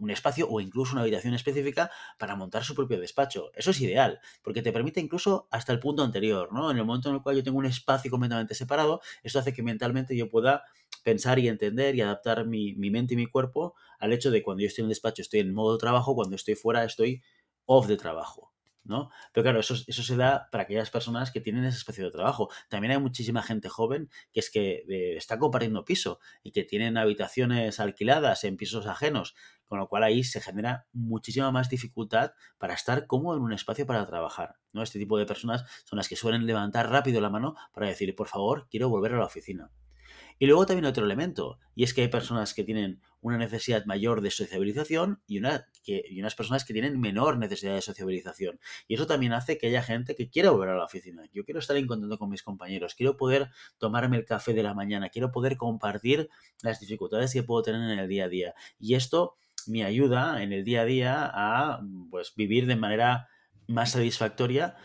espacio 0.09 0.49
o 0.49 0.59
incluso 0.59 0.91
una 0.91 1.01
habitación 1.01 1.33
específica 1.33 1.89
para 2.19 2.35
montar 2.35 2.65
su 2.65 2.75
propio 2.75 2.99
despacho. 2.99 3.51
Eso 3.55 3.71
es 3.71 3.79
ideal, 3.79 4.19
porque 4.43 4.61
te 4.61 4.73
permite 4.73 4.99
incluso 4.99 5.47
hasta 5.49 5.71
el 5.71 5.79
punto 5.79 6.03
anterior, 6.03 6.51
¿no? 6.51 6.69
En 6.69 6.77
el 6.77 6.83
momento 6.83 7.07
en 7.07 7.15
el 7.15 7.21
cual 7.21 7.37
yo 7.37 7.43
tengo 7.43 7.57
un 7.57 7.65
espacio 7.65 8.11
completamente 8.11 8.53
separado, 8.53 8.99
esto 9.23 9.39
hace 9.39 9.53
que 9.53 9.63
mentalmente 9.63 10.15
yo 10.15 10.29
pueda 10.29 10.63
pensar 11.03 11.39
y 11.39 11.47
entender 11.47 11.95
y 11.95 12.01
adaptar 12.01 12.45
mi, 12.45 12.73
mi 12.73 12.89
mente 12.91 13.13
y 13.13 13.17
mi 13.17 13.27
cuerpo 13.27 13.75
al 13.99 14.11
hecho 14.11 14.29
de 14.29 14.43
cuando 14.43 14.61
yo 14.61 14.67
estoy 14.67 14.81
en 14.81 14.87
el 14.87 14.89
despacho 14.89 15.21
estoy 15.21 15.39
en 15.39 15.53
modo 15.53 15.77
trabajo, 15.77 16.15
cuando 16.15 16.35
estoy 16.35 16.55
fuera 16.55 16.83
estoy 16.83 17.21
off 17.65 17.87
de 17.87 17.95
trabajo. 17.95 18.50
¿No? 18.83 19.10
Pero 19.33 19.44
claro, 19.44 19.60
eso, 19.60 19.75
eso 19.88 20.04
se 20.04 20.16
da 20.16 20.48
para 20.51 20.63
aquellas 20.63 20.89
personas 20.89 21.31
que 21.31 21.42
tienen 21.42 21.66
ese 21.66 21.78
espacio 21.78 22.06
de 22.06 22.12
trabajo. 22.12 22.50
También 22.69 22.92
hay 22.92 23.00
muchísima 23.00 23.44
gente 23.44 23.69
joven 23.69 24.10
que 24.31 24.39
es 24.39 24.50
que 24.50 24.83
eh, 24.89 25.16
está 25.18 25.38
compartiendo 25.38 25.86
piso 25.86 26.19
y 26.44 26.51
que 26.51 26.63
tienen 26.63 26.98
habitaciones 26.98 27.80
alquiladas 27.80 28.44
en 28.44 28.57
pisos 28.57 28.88
ajenos, 28.88 29.36
con 29.66 29.80
lo 29.80 29.88
cual 29.88 30.04
ahí 30.04 30.24
se 30.24 30.42
genera 30.42 30.86
muchísima 30.92 31.51
más 31.51 31.69
dificultad 31.69 32.31
para 32.57 32.74
estar 32.74 33.07
cómodo 33.07 33.38
en 33.38 33.44
un 33.44 33.54
espacio 33.54 33.86
para 33.86 34.06
trabajar, 34.06 34.56
¿no? 34.74 34.83
Este 34.83 35.00
tipo 35.00 35.18
de 35.18 35.25
personas 35.25 35.66
son 35.86 35.98
las 35.98 36.10
que 36.10 36.16
suelen 36.16 36.45
levantar 36.45 36.89
rápido 36.89 37.22
la 37.22 37.30
mano 37.30 37.56
para 37.74 37.88
decir, 37.88 38.16
por 38.16 38.28
favor, 38.28 38.68
quiero 38.69 38.89
volver 38.89 39.13
a 39.13 39.18
la 39.18 39.25
oficina. 39.25 39.72
Y 40.41 40.47
luego 40.47 40.65
también 40.65 40.85
otro 40.85 41.05
elemento, 41.05 41.59
y 41.75 41.83
es 41.83 41.93
que 41.93 42.01
hay 42.01 42.07
personas 42.07 42.55
que 42.55 42.63
tienen 42.63 42.99
una 43.21 43.38
necesidad 43.38 43.85
mayor 43.85 44.21
de 44.21 44.31
sociabilización 44.31 45.21
y, 45.27 45.38
unas 45.38 46.35
personas 46.35 46.65
que 46.65 46.73
tienen 46.73 46.99
menor 46.99 47.38
necesidad 47.38 47.75
de 47.75 47.81
sociabilización. 47.83 48.59
Y 48.87 48.95
eso 48.95 49.06
también 49.06 49.33
hace 49.33 49.59
que 49.59 49.68
haya 49.68 49.83
gente 49.83 50.16
que 50.16 50.31
quiera 50.31 50.49
volver 50.49 50.69
a 50.69 50.75
la 50.77 50.85
oficina. 50.85 51.21
Yo 51.31 51.45
quiero 51.45 51.59
estar 51.59 51.77
en 51.77 51.85
contacto 51.85 52.18
con 52.18 52.31
mis 52.31 52.42
compañeros, 52.42 52.95
quiero 52.95 53.18
poder 53.18 53.51
tomarme 53.77 54.18
el 54.18 54.25
café 54.25 54.56
de 54.56 54.63
la 54.63 54.73
mañana, 54.73 55.09
quiero 55.09 55.31
poder 55.31 55.57
compartir 55.57 56.27
las 56.63 56.80
dificultades 56.80 57.31
que 57.33 57.44
puedo 57.44 57.61
tener 57.61 57.80
en 57.80 57.99
el 57.99 58.07
día 58.07 58.25
a 58.25 58.30
día. 58.30 58.56
Y 58.80 58.95
esto 58.95 59.37
me 59.68 59.85
ayuda 59.85 60.42
en 60.42 60.54
el 60.54 60.63
día 60.63 60.81
a 60.81 60.85
día 60.85 61.31
a 61.31 61.81
pues, 62.09 62.33
vivir 62.35 62.66
de 62.66 62.77
manera 62.77 63.27
más 63.68 63.92
satisfactoria 63.92 64.75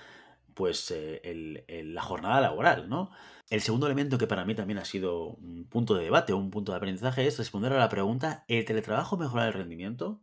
pues 0.57 0.91
eh, 0.97 1.85
la 1.85 2.03
jornada 2.03 2.41
laboral, 2.41 2.89
¿no? 2.89 3.11
El 3.51 3.61
segundo 3.61 3.87
elemento 3.87 4.19
que 4.19 4.27
para 4.27 4.47
mí 4.47 4.55
también 4.55 4.79
ha 4.79 4.87
sido 4.87 5.35
un 5.35 5.69
punto 5.69 5.95
de 5.95 6.05
debate 6.05 6.33
un 6.33 6.51
punto 6.51 6.73
de 6.73 6.79
aprendizaje 6.79 7.27
es 7.27 7.39
responder 7.39 7.75
a 7.75 7.79
la 7.79 7.91
pregunta, 7.91 8.45
¿el 8.49 8.65
teletrabajo 8.65 9.19
mejora 9.19 9.47
el 9.47 9.53
rendimiento? 9.53 10.23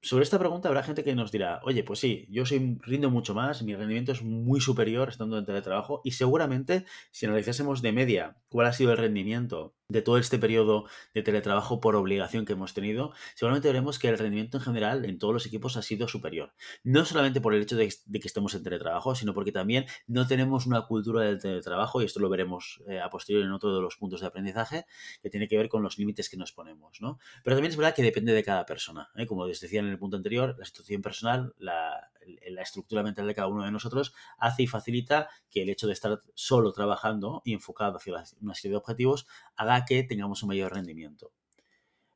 Sobre 0.00 0.24
esta 0.24 0.38
pregunta 0.38 0.68
habrá 0.68 0.82
gente 0.82 1.04
que 1.04 1.14
nos 1.14 1.32
dirá, 1.32 1.60
oye, 1.64 1.84
pues 1.84 1.98
sí, 1.98 2.26
yo 2.30 2.46
soy, 2.46 2.78
rindo 2.80 3.10
mucho 3.10 3.34
más, 3.34 3.62
mi 3.62 3.74
rendimiento 3.74 4.12
es 4.12 4.22
muy 4.22 4.60
superior 4.60 5.10
estando 5.10 5.38
en 5.38 5.44
teletrabajo 5.44 6.00
y 6.02 6.12
seguramente 6.12 6.86
si 7.10 7.26
analizásemos 7.26 7.82
de 7.82 7.92
media 7.92 8.38
cuál 8.48 8.68
ha 8.68 8.72
sido 8.72 8.92
el 8.92 8.98
rendimiento 8.98 9.75
de 9.88 10.02
todo 10.02 10.18
este 10.18 10.38
periodo 10.38 10.86
de 11.14 11.22
teletrabajo 11.22 11.80
por 11.80 11.94
obligación 11.96 12.44
que 12.44 12.54
hemos 12.54 12.74
tenido, 12.74 13.12
seguramente 13.34 13.68
veremos 13.68 13.98
que 13.98 14.08
el 14.08 14.18
rendimiento 14.18 14.58
en 14.58 14.64
general 14.64 15.04
en 15.04 15.18
todos 15.18 15.32
los 15.32 15.46
equipos 15.46 15.76
ha 15.76 15.82
sido 15.82 16.08
superior. 16.08 16.52
No 16.82 17.04
solamente 17.04 17.40
por 17.40 17.54
el 17.54 17.62
hecho 17.62 17.76
de, 17.76 17.88
que 17.88 18.26
estemos 18.26 18.54
en 18.54 18.62
teletrabajo, 18.62 19.14
sino 19.14 19.32
porque 19.34 19.52
también 19.52 19.86
no 20.06 20.26
tenemos 20.26 20.66
una 20.66 20.82
cultura 20.82 21.22
del 21.22 21.40
teletrabajo, 21.40 22.02
y 22.02 22.06
esto 22.06 22.20
lo 22.20 22.28
veremos 22.28 22.82
eh, 22.88 23.00
a 23.00 23.10
posteriori 23.10 23.46
en 23.46 23.52
otro 23.52 23.74
de 23.74 23.80
los 23.80 23.96
puntos 23.96 24.20
de 24.20 24.26
aprendizaje, 24.26 24.86
que 25.22 25.30
tiene 25.30 25.48
que 25.48 25.56
ver 25.56 25.68
con 25.68 25.82
los 25.82 25.98
límites 25.98 26.28
que 26.28 26.36
nos 26.36 26.52
ponemos. 26.52 27.00
¿no? 27.00 27.18
Pero 27.44 27.56
también 27.56 27.70
es 27.70 27.76
verdad 27.76 27.94
que 27.94 28.02
depende 28.02 28.32
de 28.32 28.42
cada 28.42 28.66
persona. 28.66 29.10
¿eh? 29.16 29.26
Como 29.26 29.46
les 29.46 29.60
decía 29.60 29.80
en 29.80 29.86
el 29.86 29.98
punto 29.98 30.16
anterior, 30.16 30.56
la 30.58 30.64
situación 30.64 31.02
personal, 31.02 31.54
la, 31.58 32.10
la 32.48 32.62
estructura 32.62 33.02
mental 33.02 33.26
de 33.26 33.34
cada 33.34 33.48
uno 33.48 33.64
de 33.64 33.70
nosotros 33.70 34.14
hace 34.38 34.64
y 34.64 34.66
facilita 34.66 35.28
que 35.50 35.62
el 35.62 35.70
hecho 35.70 35.86
de 35.86 35.92
estar 35.92 36.20
solo 36.34 36.72
trabajando 36.72 37.42
y 37.44 37.52
enfocado 37.52 37.96
hacia 37.96 38.24
una 38.40 38.54
serie 38.54 38.72
de 38.72 38.76
objetivos 38.78 39.26
haga 39.54 39.75
que 39.84 40.02
tengamos 40.04 40.42
un 40.42 40.48
mayor 40.48 40.72
rendimiento. 40.74 41.32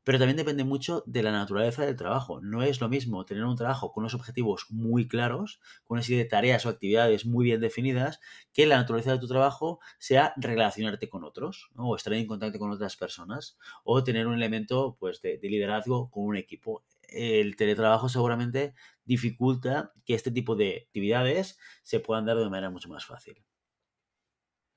pero 0.02 0.18
también 0.18 0.38
depende 0.38 0.64
mucho 0.64 1.04
de 1.06 1.22
la 1.22 1.30
naturaleza 1.30 1.84
del 1.84 1.94
trabajo. 1.96 2.40
No 2.40 2.62
es 2.62 2.80
lo 2.80 2.88
mismo 2.88 3.24
tener 3.26 3.44
un 3.44 3.56
trabajo 3.56 3.92
con 3.92 4.02
unos 4.02 4.14
objetivos 4.14 4.66
muy 4.70 5.06
claros, 5.06 5.60
con 5.84 5.96
una 5.96 6.02
serie 6.02 6.18
de 6.24 6.28
tareas 6.28 6.66
o 6.66 6.70
actividades 6.70 7.26
muy 7.26 7.44
bien 7.44 7.60
definidas, 7.60 8.18
que 8.52 8.66
la 8.66 8.76
naturaleza 8.78 9.12
de 9.12 9.18
tu 9.18 9.28
trabajo 9.28 9.78
sea 9.98 10.32
relacionarte 10.36 11.08
con 11.08 11.22
otros, 11.22 11.70
o 11.76 11.94
estar 11.96 12.12
en 12.14 12.26
contacto 12.26 12.58
con 12.58 12.72
otras 12.72 12.96
personas, 12.96 13.58
o 13.84 14.02
tener 14.02 14.26
un 14.26 14.34
elemento 14.34 14.96
pues, 14.98 15.20
de, 15.22 15.38
de 15.38 15.48
liderazgo 15.48 16.10
con 16.10 16.24
un 16.24 16.36
equipo. 16.36 16.84
El 17.08 17.56
teletrabajo 17.56 18.08
seguramente 18.08 18.74
dificulta 19.04 19.92
que 20.04 20.14
este 20.14 20.30
tipo 20.30 20.56
de 20.56 20.84
actividades 20.86 21.58
se 21.82 22.00
puedan 22.00 22.24
dar 22.24 22.38
de 22.38 22.48
manera 22.48 22.70
mucho 22.70 22.88
más 22.88 23.04
fácil. 23.04 23.44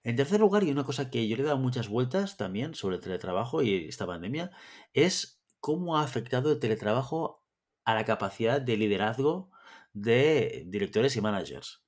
En 0.04 0.18
tercer 0.18 0.42
lugar, 0.42 0.64
y 0.64 0.72
una 0.72 0.84
cosa 0.84 1.10
que 1.10 1.28
yo 1.28 1.38
le 1.38 1.44
he 1.44 1.46
dado 1.46 1.58
muchas 1.58 1.88
vueltas 1.88 2.36
también 2.36 2.76
sobre 2.76 2.98
el 2.98 3.02
teletrabajo 3.02 3.62
y 3.62 3.88
esta 3.88 4.06
pandemia, 4.06 4.52
es 4.94 5.42
cómo 5.62 5.98
ha 5.98 6.04
afectado 6.04 6.52
el 6.52 6.60
teletrabajo 6.60 7.42
a 7.86 7.94
la 7.94 8.04
capacidad 8.04 8.62
de 8.62 8.76
liderazgo 8.76 9.50
de 9.94 10.66
directores 10.68 11.16
y 11.16 11.22
managers. 11.22 11.84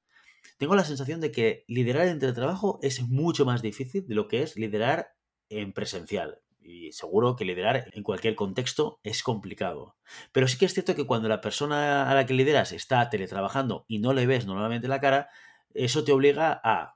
Tengo 0.57 0.75
la 0.75 0.85
sensación 0.85 1.19
de 1.19 1.31
que 1.31 1.65
liderar 1.67 2.07
en 2.07 2.19
teletrabajo 2.19 2.79
es 2.81 3.01
mucho 3.01 3.45
más 3.45 3.61
difícil 3.61 4.07
de 4.07 4.15
lo 4.15 4.29
que 4.29 4.43
es 4.43 4.55
liderar 4.55 5.15
en 5.49 5.73
presencial. 5.73 6.41
Y 6.61 6.93
seguro 6.93 7.35
que 7.35 7.45
liderar 7.45 7.91
en 7.93 8.03
cualquier 8.03 8.35
contexto 8.35 8.99
es 9.03 9.23
complicado. 9.23 9.97
Pero 10.31 10.47
sí 10.47 10.57
que 10.57 10.65
es 10.65 10.73
cierto 10.73 10.95
que 10.95 11.05
cuando 11.05 11.27
la 11.27 11.41
persona 11.41 12.09
a 12.09 12.15
la 12.15 12.25
que 12.25 12.33
lideras 12.33 12.71
está 12.71 13.09
teletrabajando 13.09 13.85
y 13.87 13.99
no 13.99 14.13
le 14.13 14.25
ves 14.25 14.45
normalmente 14.45 14.87
la 14.87 15.01
cara, 15.01 15.29
eso 15.73 16.03
te 16.03 16.11
obliga 16.11 16.59
a 16.63 16.95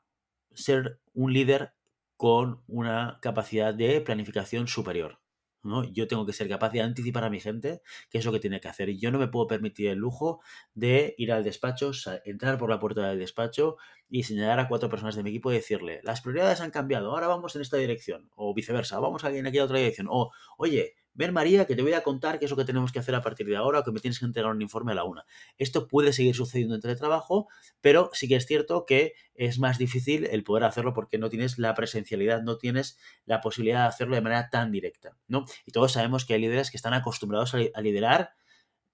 ser 0.53 0.99
un 1.13 1.33
líder 1.33 1.73
con 2.17 2.61
una 2.67 3.19
capacidad 3.21 3.73
de 3.73 4.01
planificación 4.01 4.67
superior. 4.67 5.19
¿no? 5.63 5.83
Yo 5.83 6.07
tengo 6.07 6.25
que 6.25 6.33
ser 6.33 6.47
capaz 6.47 6.71
de 6.71 6.81
anticipar 6.81 7.23
a 7.23 7.29
mi 7.29 7.39
gente 7.39 7.81
qué 8.09 8.17
es 8.17 8.25
lo 8.25 8.31
que 8.31 8.39
tiene 8.39 8.59
que 8.59 8.67
hacer. 8.67 8.89
Y 8.89 8.99
yo 8.99 9.11
no 9.11 9.19
me 9.19 9.27
puedo 9.27 9.47
permitir 9.47 9.87
el 9.87 9.97
lujo 9.97 10.41
de 10.73 11.15
ir 11.17 11.31
al 11.31 11.43
despacho, 11.43 11.91
entrar 12.25 12.57
por 12.57 12.69
la 12.69 12.79
puerta 12.79 13.07
del 13.07 13.19
despacho 13.19 13.77
y 14.09 14.23
señalar 14.23 14.59
a 14.59 14.67
cuatro 14.67 14.89
personas 14.89 15.15
de 15.15 15.23
mi 15.23 15.29
equipo 15.29 15.51
y 15.51 15.55
decirle, 15.55 16.01
las 16.03 16.21
prioridades 16.21 16.61
han 16.61 16.71
cambiado, 16.71 17.11
ahora 17.11 17.27
vamos 17.27 17.55
en 17.55 17.61
esta 17.61 17.77
dirección. 17.77 18.29
O 18.35 18.53
viceversa, 18.53 18.99
vamos 18.99 19.23
a 19.23 19.29
en 19.29 19.47
aquella 19.47 19.65
otra 19.65 19.77
dirección. 19.77 20.07
O, 20.09 20.31
oye, 20.57 20.95
ven 21.13 21.33
María, 21.33 21.65
que 21.65 21.75
te 21.75 21.81
voy 21.81 21.93
a 21.93 22.03
contar 22.03 22.39
qué 22.39 22.45
es 22.45 22.51
lo 22.51 22.57
que 22.57 22.65
tenemos 22.65 22.91
que 22.91 22.99
hacer 22.99 23.15
a 23.15 23.21
partir 23.21 23.47
de 23.47 23.55
ahora 23.55 23.79
o 23.79 23.83
que 23.83 23.91
me 23.91 23.99
tienes 23.99 24.19
que 24.19 24.25
entregar 24.25 24.51
un 24.51 24.61
informe 24.61 24.91
a 24.93 24.95
la 24.95 25.03
una. 25.03 25.25
Esto 25.57 25.87
puede 25.87 26.13
seguir 26.13 26.35
sucediendo 26.35 26.75
en 26.75 26.81
teletrabajo, 26.81 27.47
pero 27.81 28.09
sí 28.13 28.27
que 28.27 28.35
es 28.35 28.45
cierto 28.45 28.85
que 28.85 29.13
es 29.35 29.59
más 29.59 29.77
difícil 29.77 30.27
el 30.31 30.43
poder 30.43 30.63
hacerlo 30.63 30.93
porque 30.93 31.17
no 31.17 31.29
tienes 31.29 31.57
la 31.57 31.73
presencialidad, 31.73 32.41
no 32.41 32.57
tienes 32.57 32.97
la 33.25 33.41
posibilidad 33.41 33.81
de 33.81 33.87
hacerlo 33.87 34.15
de 34.15 34.21
manera 34.21 34.49
tan 34.49 34.71
directa, 34.71 35.17
¿no? 35.27 35.45
Y 35.65 35.71
todos 35.71 35.91
sabemos 35.91 36.25
que 36.25 36.33
hay 36.33 36.41
líderes 36.41 36.71
que 36.71 36.77
están 36.77 36.93
acostumbrados 36.93 37.53
a 37.53 37.81
liderar 37.81 38.31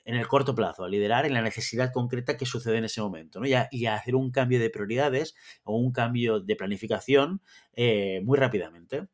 en 0.05 0.15
el 0.15 0.27
corto 0.27 0.53
plazo, 0.53 0.83
a 0.83 0.89
liderar 0.89 1.25
en 1.25 1.33
la 1.33 1.41
necesidad 1.41 1.91
concreta 1.91 2.37
que 2.37 2.45
sucede 2.45 2.77
en 2.77 2.85
ese 2.85 3.01
momento, 3.01 3.39
¿no? 3.39 3.47
y, 3.47 3.53
a, 3.53 3.95
hacer 3.95 4.15
un 4.15 4.31
cambio 4.31 4.59
de 4.59 4.69
prioridades 4.69 5.35
o 5.63 5.75
un 5.75 5.91
cambio 5.91 6.39
de 6.39 6.55
planificación 6.55 7.41
eh, 7.73 8.21
muy 8.23 8.37
rápidamente 8.37 9.07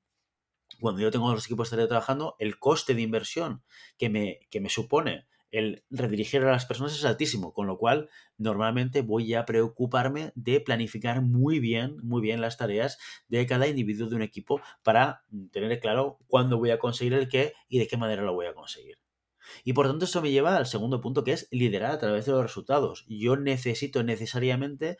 cuando 0.81 1.01
yo 1.01 1.11
tengo 1.11 1.31
los 1.31 1.45
equipos 1.45 1.69
trabajando, 1.69 2.35
el 2.39 2.59
coste 2.59 2.93
de 2.93 3.01
inversión 3.01 3.63
que 3.97 4.09
me, 4.09 4.39
que 4.49 4.59
me 4.59 4.69
supone 4.69 5.27
el 5.51 5.83
redirigir 5.89 6.41
a 6.43 6.51
las 6.51 6.65
personas 6.65 6.93
es 6.93 7.03
altísimo, 7.03 7.53
con 7.53 7.67
lo 7.67 7.77
cual 7.77 8.09
normalmente 8.37 9.01
voy 9.01 9.33
a 9.33 9.45
preocuparme 9.45 10.31
de 10.35 10.61
planificar 10.61 11.21
muy 11.21 11.59
bien, 11.59 11.97
muy 12.03 12.21
bien 12.21 12.41
las 12.41 12.57
tareas 12.57 12.97
de 13.27 13.45
cada 13.45 13.67
individuo 13.67 14.09
de 14.09 14.15
un 14.15 14.21
equipo 14.21 14.61
para 14.81 15.23
tener 15.51 15.79
claro 15.79 16.19
cuándo 16.27 16.57
voy 16.57 16.71
a 16.71 16.79
conseguir 16.79 17.13
el 17.13 17.27
qué 17.27 17.53
y 17.67 17.79
de 17.79 17.87
qué 17.87 17.97
manera 17.97 18.23
lo 18.23 18.33
voy 18.33 18.45
a 18.45 18.53
conseguir. 18.53 18.97
Y 19.65 19.73
por 19.73 19.87
tanto 19.87 20.05
eso 20.05 20.21
me 20.21 20.31
lleva 20.31 20.55
al 20.55 20.65
segundo 20.65 21.01
punto 21.01 21.23
que 21.23 21.33
es 21.33 21.47
liderar 21.51 21.91
a 21.91 21.99
través 21.99 22.25
de 22.25 22.31
los 22.31 22.41
resultados. 22.41 23.05
Yo 23.09 23.35
necesito 23.35 24.03
necesariamente 24.03 24.97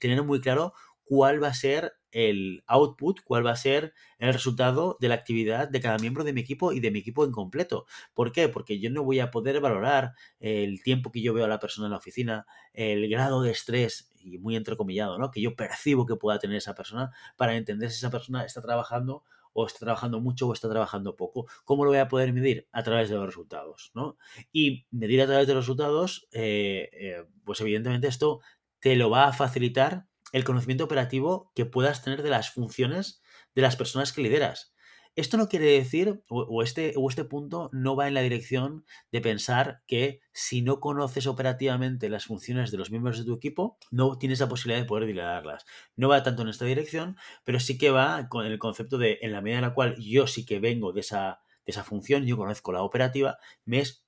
tener 0.00 0.24
muy 0.24 0.40
claro 0.40 0.72
cuál 1.12 1.42
va 1.42 1.48
a 1.48 1.54
ser 1.54 1.92
el 2.10 2.64
output, 2.66 3.20
cuál 3.22 3.44
va 3.44 3.50
a 3.50 3.56
ser 3.56 3.92
el 4.18 4.32
resultado 4.32 4.96
de 4.98 5.08
la 5.08 5.14
actividad 5.14 5.68
de 5.68 5.78
cada 5.82 5.98
miembro 5.98 6.24
de 6.24 6.32
mi 6.32 6.40
equipo 6.40 6.72
y 6.72 6.80
de 6.80 6.90
mi 6.90 7.00
equipo 7.00 7.26
en 7.26 7.32
completo. 7.32 7.84
¿Por 8.14 8.32
qué? 8.32 8.48
Porque 8.48 8.80
yo 8.80 8.88
no 8.88 9.04
voy 9.04 9.20
a 9.20 9.30
poder 9.30 9.60
valorar 9.60 10.14
el 10.40 10.82
tiempo 10.82 11.12
que 11.12 11.20
yo 11.20 11.34
veo 11.34 11.44
a 11.44 11.48
la 11.48 11.58
persona 11.58 11.86
en 11.86 11.90
la 11.90 11.98
oficina, 11.98 12.46
el 12.72 13.10
grado 13.10 13.42
de 13.42 13.50
estrés, 13.50 14.10
y 14.20 14.38
muy 14.38 14.56
entrecomillado, 14.56 15.18
¿no? 15.18 15.30
Que 15.30 15.42
yo 15.42 15.54
percibo 15.54 16.06
que 16.06 16.16
pueda 16.16 16.38
tener 16.38 16.56
esa 16.56 16.74
persona 16.74 17.10
para 17.36 17.56
entender 17.56 17.90
si 17.90 17.98
esa 17.98 18.10
persona 18.10 18.46
está 18.46 18.62
trabajando 18.62 19.22
o 19.52 19.66
está 19.66 19.80
trabajando 19.80 20.18
mucho 20.18 20.48
o 20.48 20.54
está 20.54 20.70
trabajando 20.70 21.14
poco. 21.14 21.44
¿Cómo 21.66 21.84
lo 21.84 21.90
voy 21.90 21.98
a 21.98 22.08
poder 22.08 22.32
medir? 22.32 22.68
A 22.72 22.82
través 22.82 23.10
de 23.10 23.16
los 23.16 23.26
resultados, 23.26 23.90
¿no? 23.94 24.16
Y 24.50 24.86
medir 24.90 25.20
a 25.20 25.26
través 25.26 25.46
de 25.46 25.52
los 25.52 25.64
resultados, 25.64 26.26
eh, 26.32 26.88
eh, 26.90 27.24
pues 27.44 27.60
evidentemente 27.60 28.08
esto 28.08 28.40
te 28.80 28.96
lo 28.96 29.10
va 29.10 29.28
a 29.28 29.34
facilitar 29.34 30.06
el 30.32 30.44
conocimiento 30.44 30.84
operativo 30.84 31.52
que 31.54 31.66
puedas 31.66 32.02
tener 32.02 32.22
de 32.22 32.30
las 32.30 32.50
funciones 32.50 33.22
de 33.54 33.62
las 33.62 33.76
personas 33.76 34.12
que 34.12 34.22
lideras. 34.22 34.74
Esto 35.14 35.36
no 35.36 35.46
quiere 35.48 35.66
decir, 35.66 36.24
o, 36.30 36.62
este, 36.62 36.94
o 36.96 37.10
este 37.10 37.24
punto 37.24 37.68
no 37.70 37.94
va 37.96 38.08
en 38.08 38.14
la 38.14 38.22
dirección 38.22 38.86
de 39.10 39.20
pensar 39.20 39.82
que 39.86 40.20
si 40.32 40.62
no 40.62 40.80
conoces 40.80 41.26
operativamente 41.26 42.08
las 42.08 42.24
funciones 42.24 42.70
de 42.70 42.78
los 42.78 42.90
miembros 42.90 43.18
de 43.18 43.26
tu 43.26 43.34
equipo, 43.34 43.76
no 43.90 44.16
tienes 44.16 44.40
la 44.40 44.48
posibilidad 44.48 44.80
de 44.80 44.88
poder 44.88 45.04
liderarlas. 45.04 45.66
No 45.96 46.08
va 46.08 46.22
tanto 46.22 46.40
en 46.40 46.48
esta 46.48 46.64
dirección, 46.64 47.18
pero 47.44 47.60
sí 47.60 47.76
que 47.76 47.90
va 47.90 48.26
con 48.30 48.46
el 48.46 48.58
concepto 48.58 48.96
de, 48.96 49.18
en 49.20 49.32
la 49.32 49.42
medida 49.42 49.58
en 49.58 49.64
la 49.64 49.74
cual 49.74 49.96
yo 49.98 50.26
sí 50.26 50.46
que 50.46 50.60
vengo 50.60 50.94
de 50.94 51.00
esa, 51.00 51.42
de 51.66 51.72
esa 51.72 51.84
función, 51.84 52.24
yo 52.24 52.38
conozco 52.38 52.72
la 52.72 52.82
operativa, 52.82 53.36
me 53.66 53.80
es 53.80 54.01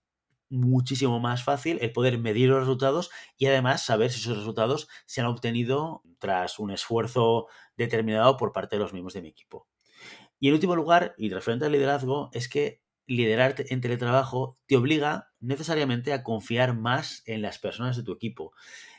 muchísimo 0.55 1.21
más 1.21 1.45
fácil 1.45 1.79
el 1.81 1.93
poder 1.93 2.19
medir 2.19 2.49
los 2.49 2.61
resultados 2.61 3.11
y 3.37 3.47
además 3.47 3.85
saber 3.85 4.11
si 4.11 4.21
esos 4.21 4.37
resultados 4.37 4.89
se 5.07 5.21
han 5.21 5.27
obtenido 5.27 6.03
tras 6.19 6.59
un 6.59 6.71
esfuerzo 6.71 7.47
determinado 7.77 8.37
por 8.37 8.53
parte 8.53 8.77
de 8.77 8.81
los 8.81 8.93
miembros 8.93 9.15
de 9.15 9.23
mi 9.23 9.29
equipo. 9.29 9.69
Y 10.39 10.49
en 10.49 10.55
último 10.55 10.77
lugar, 10.77 11.15
y 11.19 11.31
referente 11.31 11.67
al 11.67 11.73
liderazgo, 11.73 12.31
es 12.33 12.49
que 12.49 12.83
liderar 13.07 13.55
en 13.59 13.81
teletrabajo 13.81 14.59
te 14.67 14.77
obliga 14.77 15.31
necesariamente 15.41 16.13
a 16.13 16.23
confiar 16.23 16.77
más 16.77 17.23
en 17.27 17.43
las 17.43 17.59
personas 17.59 17.97
de 17.97 18.03
tu 18.03 18.13
equipo. 18.13 18.53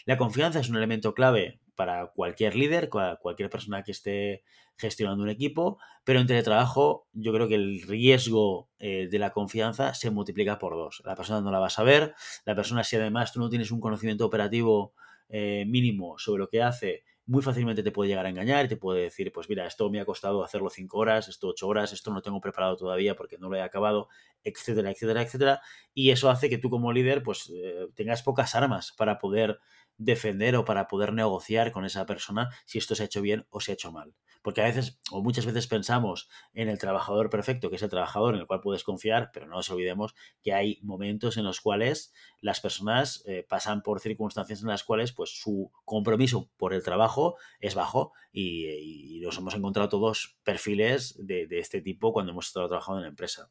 La 0.06 0.18
confianza 0.18 0.60
es 0.60 0.70
un 0.70 0.78
elemento 0.78 1.14
clave 1.14 1.60
para 1.76 2.08
cualquier 2.08 2.56
líder, 2.56 2.90
cualquier 2.90 3.50
persona 3.50 3.84
que 3.84 3.92
esté 3.92 4.44
gestionando 4.78 5.24
un 5.24 5.30
equipo, 5.30 5.78
pero 6.04 6.20
en 6.20 6.28
teletrabajo 6.28 7.08
yo 7.14 7.34
creo 7.34 7.48
que 7.48 7.56
el 7.56 7.82
riesgo 7.82 8.70
eh, 8.80 9.08
de 9.10 9.20
la 9.20 9.32
confianza 9.32 9.94
se 9.94 10.12
multiplica 10.12 10.60
por 10.60 10.74
dos. 10.74 11.02
La 11.06 11.16
persona 11.16 11.42
no 11.42 11.52
la 11.52 11.60
va 11.60 11.68
a 11.68 11.72
saber, 11.72 12.16
la 12.46 12.56
persona 12.56 12.84
si 12.84 12.96
además 12.96 13.32
tú 13.32 13.40
no 13.40 13.50
tienes 13.50 13.72
un 13.72 13.80
conocimiento 13.80 14.26
operativo 14.26 14.94
eh, 15.30 15.66
mínimo 15.68 16.18
sobre 16.18 16.40
lo 16.40 16.50
que 16.50 16.62
hace, 16.62 17.04
muy 17.28 17.42
fácilmente 17.42 17.82
te 17.82 17.92
puede 17.92 18.10
llegar 18.10 18.26
a 18.28 18.30
engañar 18.30 18.66
y 18.66 18.68
te 18.68 18.78
puede 18.78 19.02
decir, 19.02 19.32
pues 19.32 19.50
mira, 19.50 19.66
esto 19.66 19.90
me 19.90 20.00
ha 20.00 20.06
costado 20.06 20.44
hacerlo 20.44 20.70
cinco 20.70 21.00
horas, 21.00 21.28
esto 21.28 21.48
ocho 21.48 21.68
horas, 21.68 21.92
esto 21.92 22.12
no 22.12 22.18
lo 22.18 22.22
tengo 22.22 22.40
preparado 22.40 22.78
todavía 22.78 23.16
porque 23.16 23.38
no 23.40 23.50
lo 23.50 23.56
he 23.56 23.62
acabado, 23.62 24.10
etcétera, 24.44 24.92
etcétera, 24.92 25.24
etcétera. 25.24 25.62
Y 25.94 26.12
eso 26.12 26.30
hace 26.30 26.50
que 26.50 26.60
tú 26.60 26.70
como 26.70 26.94
líder 26.94 27.24
pues 27.24 27.52
eh, 27.52 27.88
tengas 27.96 28.22
pocas 28.22 28.54
armas 28.54 28.94
para 28.96 29.18
poder 29.18 29.60
defender 29.98 30.56
o 30.56 30.66
para 30.66 30.88
poder 30.88 31.14
negociar 31.14 31.72
con 31.72 31.86
esa 31.86 32.06
persona 32.06 32.50
si 32.66 32.78
esto 32.78 32.96
se 32.96 33.04
ha 33.04 33.06
hecho 33.06 33.22
bien 33.22 33.46
o 33.50 33.60
se 33.60 33.72
ha 33.72 33.74
hecho 33.74 33.92
mal. 33.92 34.16
Porque 34.42 34.62
a 34.62 34.66
veces 34.66 35.00
o 35.12 35.24
muchas 35.24 35.46
veces 35.46 35.66
pensamos 35.66 36.30
en 36.54 36.70
el 36.70 36.78
trabajador 36.78 37.32
perfecto, 37.32 37.70
que 37.70 37.78
es 37.78 37.82
el 37.82 37.90
trabajador 37.90 38.36
en 38.36 38.42
el 38.42 38.48
cual 38.48 38.62
puedes 38.62 38.84
confiar, 38.84 39.32
pero 39.34 39.48
no 39.48 39.56
nos 39.56 39.70
olvidemos 39.72 40.14
que 40.44 40.54
hay 40.54 40.80
momentos 40.84 41.38
en 41.38 41.46
los 41.46 41.62
cuales 41.62 42.14
las 42.42 42.62
personas 42.62 43.24
eh, 43.26 43.44
pasan 43.48 43.82
por 43.82 44.00
circunstancias 44.00 44.62
en 44.62 44.68
las 44.68 44.84
cuales 44.84 45.14
pues 45.14 45.32
su 45.32 45.72
compromiso 45.84 46.52
por 46.58 46.74
el 46.74 46.84
trabajo 46.84 47.38
es 47.60 47.74
bajo 47.74 48.14
y, 48.32 49.20
nos 49.26 49.40
hemos 49.40 49.56
encontrado 49.56 49.90
todos 49.90 50.38
perfiles 50.44 51.18
de, 51.26 51.48
de 51.48 51.58
este 51.58 51.82
tipo 51.82 52.14
cuando 52.14 52.32
hemos 52.32 52.46
estado 52.46 52.68
trabajando 52.68 53.00
en 53.00 53.06
la 53.06 53.10
empresa. 53.10 53.50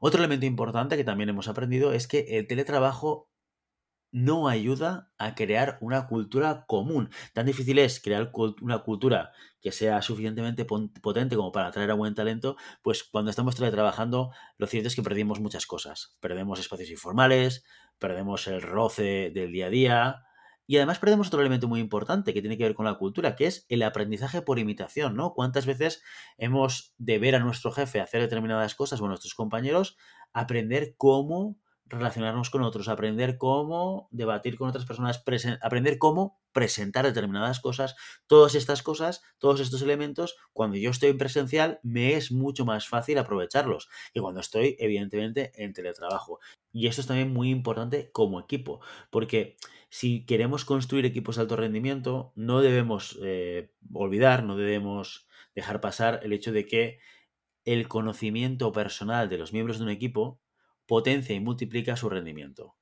Otro 0.00 0.20
elemento 0.20 0.46
importante 0.46 0.96
que 0.96 1.02
también 1.02 1.30
hemos 1.30 1.48
aprendido 1.48 1.92
es 1.92 2.06
que 2.06 2.38
el 2.38 2.46
teletrabajo 2.46 3.28
no 4.12 4.48
ayuda 4.48 5.10
a 5.18 5.34
crear 5.34 5.78
una 5.80 6.06
cultura 6.06 6.64
común. 6.66 7.10
Tan 7.32 7.46
difícil 7.46 7.78
es 7.78 8.00
crear 8.00 8.32
una 8.60 8.78
cultura 8.78 9.32
que 9.60 9.72
sea 9.72 10.00
suficientemente 10.02 10.64
potente 10.64 11.36
como 11.36 11.52
para 11.52 11.68
atraer 11.68 11.90
a 11.90 11.94
buen 11.94 12.14
talento, 12.14 12.56
pues 12.82 13.04
cuando 13.04 13.30
estamos 13.30 13.56
trabajando, 13.56 14.30
lo 14.58 14.66
cierto 14.66 14.88
es 14.88 14.96
que 14.96 15.02
perdemos 15.02 15.40
muchas 15.40 15.66
cosas. 15.66 16.16
Perdemos 16.20 16.60
espacios 16.60 16.90
informales, 16.90 17.64
perdemos 17.98 18.46
el 18.46 18.62
roce 18.62 19.30
del 19.34 19.52
día 19.52 19.66
a 19.66 19.70
día, 19.70 20.26
y 20.68 20.76
además 20.78 20.98
perdemos 20.98 21.28
otro 21.28 21.40
elemento 21.40 21.68
muy 21.68 21.80
importante 21.80 22.34
que 22.34 22.40
tiene 22.40 22.58
que 22.58 22.64
ver 22.64 22.74
con 22.74 22.86
la 22.86 22.94
cultura, 22.94 23.36
que 23.36 23.46
es 23.46 23.66
el 23.68 23.82
aprendizaje 23.82 24.42
por 24.42 24.58
imitación, 24.58 25.14
¿no? 25.14 25.32
¿Cuántas 25.32 25.64
veces 25.64 26.02
hemos 26.38 26.92
de 26.98 27.18
ver 27.18 27.36
a 27.36 27.38
nuestro 27.38 27.70
jefe 27.70 28.00
hacer 28.00 28.20
determinadas 28.20 28.74
cosas 28.74 29.00
o 29.00 29.04
a 29.04 29.08
nuestros 29.08 29.34
compañeros 29.34 29.96
aprender 30.32 30.94
cómo 30.96 31.56
relacionarnos 31.88 32.50
con 32.50 32.62
otros, 32.62 32.88
aprender 32.88 33.38
cómo 33.38 34.08
debatir 34.10 34.56
con 34.56 34.68
otras 34.68 34.84
personas, 34.84 35.22
aprender 35.62 35.98
cómo 35.98 36.40
presentar 36.52 37.04
determinadas 37.04 37.60
cosas. 37.60 37.96
Todas 38.26 38.54
estas 38.54 38.82
cosas, 38.82 39.22
todos 39.38 39.60
estos 39.60 39.82
elementos, 39.82 40.36
cuando 40.52 40.76
yo 40.76 40.90
estoy 40.90 41.10
en 41.10 41.18
presencial, 41.18 41.80
me 41.82 42.14
es 42.14 42.32
mucho 42.32 42.64
más 42.64 42.88
fácil 42.88 43.18
aprovecharlos 43.18 43.88
que 44.12 44.20
cuando 44.20 44.40
estoy, 44.40 44.76
evidentemente, 44.78 45.52
en 45.62 45.72
teletrabajo. 45.72 46.40
Y 46.72 46.88
esto 46.88 47.00
es 47.00 47.06
también 47.06 47.32
muy 47.32 47.50
importante 47.50 48.10
como 48.12 48.40
equipo, 48.40 48.80
porque 49.10 49.56
si 49.88 50.26
queremos 50.26 50.64
construir 50.64 51.06
equipos 51.06 51.36
de 51.36 51.42
alto 51.42 51.56
rendimiento, 51.56 52.32
no 52.34 52.60
debemos 52.60 53.18
eh, 53.22 53.70
olvidar, 53.92 54.42
no 54.42 54.56
debemos 54.56 55.28
dejar 55.54 55.80
pasar 55.80 56.20
el 56.22 56.32
hecho 56.32 56.52
de 56.52 56.66
que 56.66 56.98
el 57.64 57.88
conocimiento 57.88 58.72
personal 58.72 59.28
de 59.28 59.38
los 59.38 59.52
miembros 59.52 59.78
de 59.78 59.84
un 59.84 59.90
equipo 59.90 60.40
potencia 60.86 61.34
y 61.34 61.40
multiplica 61.40 61.96
su 61.96 62.08
rendimiento. 62.08 62.76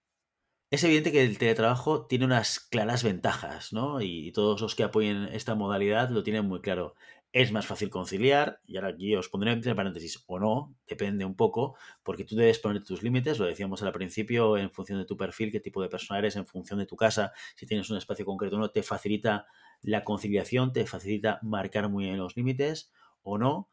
Es 0.70 0.82
evidente 0.82 1.12
que 1.12 1.22
el 1.22 1.38
teletrabajo 1.38 2.06
tiene 2.06 2.24
unas 2.24 2.58
claras 2.58 3.04
ventajas, 3.04 3.72
¿no? 3.72 4.00
Y 4.00 4.32
todos 4.32 4.60
los 4.60 4.74
que 4.74 4.82
apoyen 4.82 5.28
esta 5.32 5.54
modalidad 5.54 6.10
lo 6.10 6.24
tienen 6.24 6.46
muy 6.46 6.60
claro. 6.60 6.96
Es 7.32 7.52
más 7.52 7.66
fácil 7.66 7.90
conciliar, 7.90 8.60
y 8.66 8.76
ahora 8.76 8.88
aquí 8.88 9.14
os 9.14 9.28
pondré 9.28 9.52
entre 9.52 9.74
paréntesis, 9.74 10.24
o 10.26 10.38
no, 10.38 10.74
depende 10.88 11.24
un 11.24 11.36
poco, 11.36 11.76
porque 12.02 12.24
tú 12.24 12.34
debes 12.36 12.58
poner 12.58 12.82
tus 12.82 13.02
límites, 13.02 13.38
lo 13.38 13.46
decíamos 13.46 13.82
al 13.82 13.92
principio, 13.92 14.56
en 14.56 14.70
función 14.70 14.98
de 14.98 15.04
tu 15.04 15.16
perfil, 15.16 15.52
qué 15.52 15.60
tipo 15.60 15.82
de 15.82 15.88
persona 15.88 16.18
eres, 16.18 16.36
en 16.36 16.46
función 16.46 16.78
de 16.78 16.86
tu 16.86 16.96
casa, 16.96 17.32
si 17.56 17.66
tienes 17.66 17.90
un 17.90 17.98
espacio 17.98 18.24
concreto 18.24 18.56
o 18.56 18.58
no, 18.60 18.70
te 18.70 18.82
facilita 18.82 19.46
la 19.82 20.04
conciliación, 20.04 20.72
te 20.72 20.86
facilita 20.86 21.38
marcar 21.42 21.88
muy 21.88 22.04
bien 22.04 22.18
los 22.18 22.36
límites 22.36 22.92
o 23.22 23.38
no. 23.38 23.68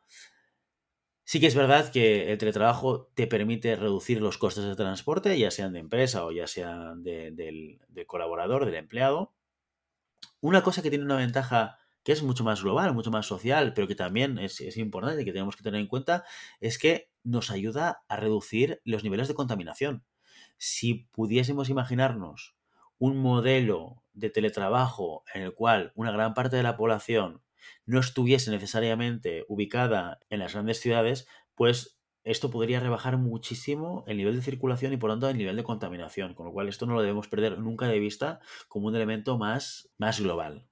Sí 1.32 1.40
que 1.40 1.48
es 1.48 1.56
verdad 1.56 1.90
que 1.94 2.30
el 2.30 2.38
teletrabajo 2.38 3.10
te 3.14 3.26
permite 3.26 3.78
reducir 3.78 4.22
los 4.22 4.38
costes 4.38 4.66
de 4.66 4.76
transporte, 4.76 5.40
ya 5.40 5.50
sean 5.50 5.72
de 5.72 5.80
empresa 5.80 6.26
o 6.26 6.34
ya 6.34 6.46
sean 6.46 7.04
del, 7.04 7.80
colaborador, 8.06 8.66
del 8.66 8.76
empleado. 8.76 9.34
Una 10.42 10.62
cosa 10.62 10.82
que 10.82 10.90
tiene 10.90 11.06
una 11.06 11.16
ventaja 11.16 11.78
que 12.04 12.12
es 12.12 12.22
mucho 12.22 12.44
más 12.44 12.64
global, 12.64 12.94
mucho 12.94 13.12
más 13.12 13.28
social, 13.28 13.74
pero 13.74 13.88
que 13.88 13.96
también 13.96 14.40
es, 14.40 14.60
es, 14.60 14.76
importante 14.76 15.22
y 15.22 15.24
que 15.24 15.32
tenemos 15.32 15.56
que 15.56 15.64
tener 15.64 15.80
en 15.80 15.88
cuenta, 15.88 16.26
es 16.60 16.78
que 16.78 17.10
nos 17.24 17.50
ayuda 17.50 18.04
a 18.10 18.18
reducir 18.18 18.82
los 18.84 19.06
niveles 19.06 19.30
de 19.30 19.34
contaminación. 19.34 20.04
Si 20.58 21.08
pudiésemos 21.14 21.70
imaginarnos 21.70 22.58
un 23.00 23.16
modelo 23.16 24.04
de 24.12 24.32
teletrabajo 24.32 25.24
en 25.34 25.44
el 25.44 25.54
cual 25.54 25.94
una 25.96 26.12
gran 26.12 26.34
parte 26.34 26.58
de 26.58 26.64
la 26.64 26.76
población 26.76 27.42
no 27.86 28.00
estuviese 28.00 28.52
necesariamente 28.52 29.46
ubicada 29.48 30.20
en 30.30 30.40
las 30.40 30.54
grandes 30.54 30.80
ciudades, 30.80 31.28
pues 31.56 32.00
esto 32.24 32.52
podría 32.52 32.80
rebajar 32.80 33.18
muchísimo 33.18 34.04
el 34.08 34.18
nivel 34.18 34.36
de 34.36 34.42
circulación 34.42 34.94
y 34.94 34.98
por 34.98 35.10
tanto 35.10 35.28
el 35.30 35.38
nivel 35.38 35.56
de 35.56 35.64
contaminación, 35.64 36.36
con 36.36 36.46
lo 36.46 36.52
cual 36.52 36.68
esto 36.68 36.86
no 36.86 36.94
lo 36.94 37.02
debemos 37.02 37.28
perder 37.28 37.58
nunca 37.60 37.88
de 37.88 38.00
vista 38.00 38.40
como 38.68 38.88
un 38.88 38.96
elemento 38.96 39.38
más, 39.38 39.90
más 39.98 40.20
global. 40.20 40.68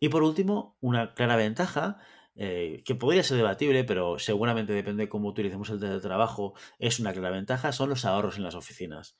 Y 0.00 0.08
por 0.08 0.22
último, 0.22 0.76
una 0.80 1.14
clara 1.14 1.36
ventaja 1.36 1.98
eh, 2.34 2.82
que 2.84 2.94
podría 2.94 3.22
ser 3.22 3.36
debatible, 3.36 3.84
pero 3.84 4.18
seguramente 4.18 4.72
depende 4.72 5.04
de 5.04 5.08
cómo 5.08 5.28
utilicemos 5.28 5.70
el 5.70 5.80
teletrabajo, 5.80 6.54
es 6.78 6.98
una 6.98 7.12
clara 7.12 7.30
ventaja, 7.30 7.72
son 7.72 7.90
los 7.90 8.04
ahorros 8.04 8.36
en 8.36 8.42
las 8.42 8.56
oficinas 8.56 9.16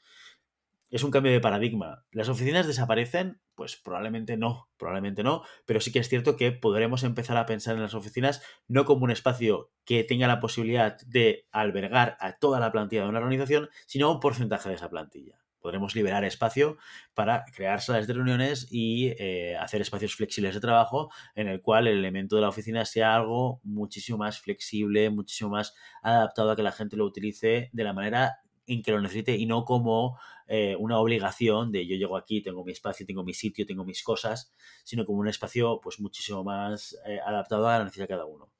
es 0.94 1.02
un 1.02 1.10
cambio 1.10 1.32
de 1.32 1.40
paradigma. 1.40 2.04
¿Las 2.12 2.28
oficinas 2.28 2.68
desaparecen? 2.68 3.40
Pues 3.56 3.74
probablemente 3.74 4.36
no, 4.36 4.68
probablemente 4.76 5.24
no, 5.24 5.42
pero 5.66 5.80
sí 5.80 5.90
que 5.90 5.98
es 5.98 6.08
cierto 6.08 6.36
que 6.36 6.52
podremos 6.52 7.02
empezar 7.02 7.36
a 7.36 7.46
pensar 7.46 7.74
en 7.74 7.82
las 7.82 7.94
oficinas 7.94 8.42
no 8.68 8.84
como 8.84 9.02
un 9.02 9.10
espacio 9.10 9.72
que 9.84 10.04
tenga 10.04 10.28
la 10.28 10.38
posibilidad 10.38 10.96
de 11.04 11.48
albergar 11.50 12.16
a 12.20 12.34
toda 12.34 12.60
la 12.60 12.70
plantilla 12.70 13.02
de 13.02 13.08
una 13.08 13.18
organización, 13.18 13.70
sino 13.86 14.12
un 14.12 14.20
porcentaje 14.20 14.68
de 14.68 14.76
esa 14.76 14.88
plantilla. 14.88 15.40
Podremos 15.58 15.96
liberar 15.96 16.24
espacio 16.24 16.76
para 17.12 17.44
crear 17.52 17.80
salas 17.80 18.06
de 18.06 18.14
reuniones 18.14 18.68
y 18.70 19.14
eh, 19.18 19.56
hacer 19.56 19.80
espacios 19.80 20.14
flexibles 20.14 20.54
de 20.54 20.60
trabajo 20.60 21.10
en 21.34 21.48
el 21.48 21.60
cual 21.60 21.88
el 21.88 21.98
elemento 21.98 22.36
de 22.36 22.42
la 22.42 22.50
oficina 22.50 22.84
sea 22.84 23.16
algo 23.16 23.60
muchísimo 23.64 24.18
más 24.18 24.38
flexible, 24.38 25.10
muchísimo 25.10 25.50
más 25.50 25.74
adaptado 26.02 26.52
a 26.52 26.56
que 26.56 26.62
la 26.62 26.70
gente 26.70 26.96
lo 26.96 27.04
utilice 27.04 27.68
de 27.72 27.82
la 27.82 27.92
manera 27.92 28.44
en 28.66 28.82
que 28.82 28.92
lo 28.92 29.00
necesite 29.00 29.36
y 29.36 29.46
no 29.46 29.64
como 29.64 30.18
eh, 30.46 30.76
una 30.78 30.98
obligación 30.98 31.72
de 31.72 31.86
yo 31.86 31.96
llego 31.96 32.16
aquí, 32.16 32.42
tengo 32.42 32.64
mi 32.64 32.72
espacio, 32.72 33.06
tengo 33.06 33.24
mi 33.24 33.34
sitio, 33.34 33.66
tengo 33.66 33.84
mis 33.84 34.02
cosas, 34.02 34.52
sino 34.84 35.04
como 35.06 35.18
un 35.18 35.28
espacio 35.28 35.80
pues 35.82 36.00
muchísimo 36.00 36.44
más 36.44 36.98
eh, 37.06 37.18
adaptado 37.24 37.68
a 37.68 37.78
la 37.78 37.84
necesidad 37.84 38.04
de 38.04 38.14
cada 38.14 38.26
uno. 38.26 38.50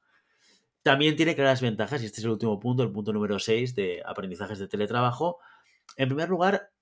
También 0.83 1.17
tiene 1.17 1.35
claras 1.35 1.63
ventajas, 1.63 2.03
y 2.03 2.07
este 2.07 2.21
es 2.21 2.25
el 2.25 2.33
último 2.33 2.61
punto, 2.61 2.83
el 2.83 2.93
punto 2.93 3.13
número 3.13 3.39
6 3.39 3.75
de 3.75 4.03
aprendizajes 4.05 4.59
de 4.59 4.69
teletrabajo. 4.69 5.39
En 5.97 6.09
primer 6.09 6.29
lugar, 6.29 6.73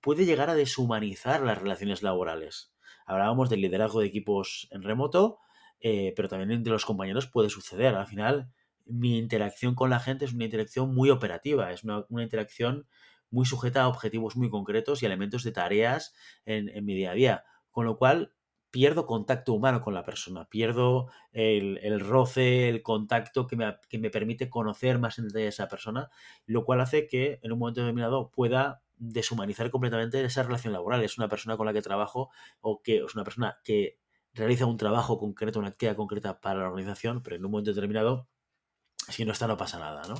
puede 0.00 0.26
llegar 0.26 0.50
a 0.50 0.54
deshumanizar 0.54 1.42
las 1.42 1.58
relaciones 1.58 2.02
laborales. 2.02 2.74
Hablábamos 3.06 3.48
del 3.48 3.62
liderazgo 3.62 4.00
de 4.00 4.06
equipos 4.06 4.68
en 4.70 4.82
remoto, 4.82 5.38
eh, 5.80 6.12
pero 6.16 6.28
también 6.28 6.50
entre 6.50 6.72
los 6.72 6.84
compañeros 6.84 7.26
puede 7.28 7.48
suceder. 7.48 7.94
Al 7.94 8.06
final, 8.06 8.50
mi 8.84 9.18
interacción 9.18 9.74
con 9.74 9.90
la 9.90 10.00
gente 10.00 10.24
es 10.24 10.32
una 10.32 10.44
interacción 10.44 10.94
muy 10.94 11.10
operativa, 11.10 11.72
es 11.72 11.84
una, 11.84 12.04
interacción 12.22 12.86
muy 13.30 13.46
sujeta 13.46 13.82
a 13.82 13.88
objetivos 13.88 14.36
muy 14.36 14.50
concretos 14.50 15.02
y 15.02 15.06
elementos 15.06 15.42
de 15.44 15.52
tareas 15.52 16.14
en, 16.44 16.84
mi 16.84 16.94
día 16.94 17.10
a 17.10 17.14
día. 17.14 17.44
Con 17.70 17.86
lo 17.86 17.96
cual, 17.96 18.32
pierdo 18.70 19.06
contacto 19.06 19.52
humano 19.54 19.80
con 19.80 19.94
la 19.94 20.04
persona, 20.04 20.48
pierdo 20.48 21.10
el, 21.32 22.00
roce, 22.00 22.68
el 22.68 22.82
contacto 22.82 23.46
que 23.46 23.56
me, 23.56 23.76
que 23.88 23.98
me, 23.98 24.10
permite 24.10 24.50
conocer 24.50 24.98
más 24.98 25.18
en 25.18 25.28
detalle 25.28 25.46
a 25.46 25.50
esa 25.50 25.68
persona, 25.68 26.10
lo 26.46 26.64
cual 26.64 26.80
hace 26.80 27.06
que 27.06 27.38
en 27.42 27.52
un 27.52 27.58
momento 27.58 27.80
determinado 27.80 28.30
pueda 28.30 28.82
deshumanizar 28.96 29.70
completamente 29.70 30.22
esa 30.24 30.42
relación 30.42 30.72
laboral. 30.72 31.02
Es 31.04 31.18
una 31.18 31.28
persona 31.28 31.56
con 31.56 31.66
la 31.66 31.72
que 31.72 31.82
trabajo 31.82 32.30
o 32.60 32.82
que 32.82 32.98
es 32.98 33.14
una 33.14 33.24
persona 33.24 33.58
que 33.64 33.98
realiza 34.34 34.66
un 34.66 34.76
trabajo 34.76 35.18
concreto, 35.18 35.58
una 35.58 35.68
actividad 35.68 35.96
concreta 35.96 36.40
para 36.40 36.60
la 36.60 36.68
organización, 36.68 37.22
pero 37.22 37.36
en 37.36 37.44
un 37.44 37.50
momento 37.50 37.70
determinado 37.70 38.28
si 39.08 39.24
no 39.24 39.32
está, 39.32 39.46
no 39.46 39.56
pasa 39.56 39.78
nada, 39.78 40.02
¿no? 40.08 40.16